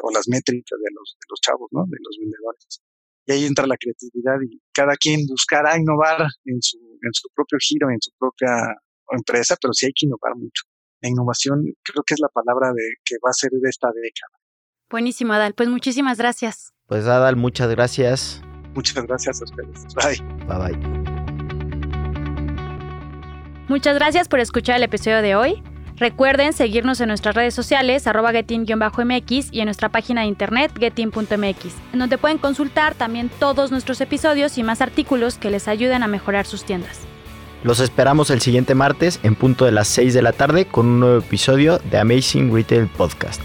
o 0.02 0.12
las 0.12 0.28
métricas 0.28 0.80
de 0.82 0.90
los, 0.94 1.14
de 1.14 1.28
los 1.30 1.40
chavos, 1.42 1.70
¿no? 1.72 1.86
De 1.86 1.98
los 2.02 2.18
vendedores 2.20 2.82
y 3.28 3.34
ahí 3.34 3.46
entra 3.46 3.68
la 3.68 3.76
creatividad 3.78 4.38
y 4.42 4.62
cada 4.74 4.96
quien 4.96 5.28
buscará 5.28 5.78
innovar 5.78 6.28
en 6.46 6.62
su, 6.62 6.78
en 6.78 7.14
su 7.14 7.28
propio 7.36 7.58
giro, 7.60 7.90
en 7.90 8.00
su 8.00 8.12
propia 8.18 8.76
empresa, 9.12 9.58
pero 9.62 9.74
sí 9.74 9.86
hay 9.86 9.92
que 9.94 10.06
innovar 10.06 10.36
mucho. 10.36 10.64
La 11.02 11.10
innovación 11.10 11.62
creo 11.84 12.04
que 12.04 12.14
es 12.14 12.20
la 12.22 12.30
palabra 12.30 12.72
de 12.72 12.96
que 13.04 13.16
va 13.24 13.30
a 13.30 13.34
ser 13.34 13.52
de 13.52 13.70
esta 13.70 13.90
década. 13.90 14.40
Buenísimo, 14.90 15.34
Adal. 15.34 15.54
Pues 15.54 15.68
muchísimas 15.68 16.18
gracias. 16.18 16.72
Pues 16.88 17.06
Adal, 17.06 17.36
muchas 17.36 17.70
gracias. 17.70 18.42
Muchas 18.74 19.06
gracias 19.06 19.42
a 19.42 19.44
ustedes. 19.44 19.94
Bye. 19.96 20.46
Bye 20.48 20.78
bye. 20.78 21.07
Muchas 23.68 23.96
gracias 23.96 24.30
por 24.30 24.40
escuchar 24.40 24.78
el 24.78 24.84
episodio 24.84 25.22
de 25.22 25.36
hoy. 25.36 25.62
Recuerden 25.98 26.54
seguirnos 26.54 27.02
en 27.02 27.10
nuestras 27.10 27.36
redes 27.36 27.54
sociales, 27.54 28.08
arroba 28.08 28.32
getin-mx 28.32 29.50
y 29.52 29.60
en 29.60 29.66
nuestra 29.66 29.90
página 29.90 30.22
de 30.22 30.28
internet 30.28 30.72
getin.mx, 30.80 31.66
en 31.92 32.00
donde 32.00 32.18
pueden 32.18 32.38
consultar 32.38 32.94
también 32.94 33.30
todos 33.40 33.72
nuestros 33.72 34.00
episodios 34.00 34.58
y 34.58 34.64
más 34.64 34.82
artículos 34.82 35.38
que 35.38 35.50
les 35.50 35.68
ayuden 35.68 36.04
a 36.04 36.08
mejorar 36.08 36.46
sus 36.46 36.64
tiendas. 36.64 37.00
Los 37.64 37.80
esperamos 37.82 38.30
el 38.30 38.40
siguiente 38.40 38.76
martes 38.76 39.20
en 39.24 39.36
punto 39.36 39.66
de 39.66 39.72
las 39.72 39.88
6 39.90 40.14
de 40.14 40.22
la 40.22 40.32
tarde 40.32 40.66
con 40.66 40.86
un 40.86 41.00
nuevo 41.02 41.18
episodio 41.18 41.80
de 41.80 41.98
Amazing 41.98 42.54
Retail 42.54 42.88
Podcast. 42.88 43.42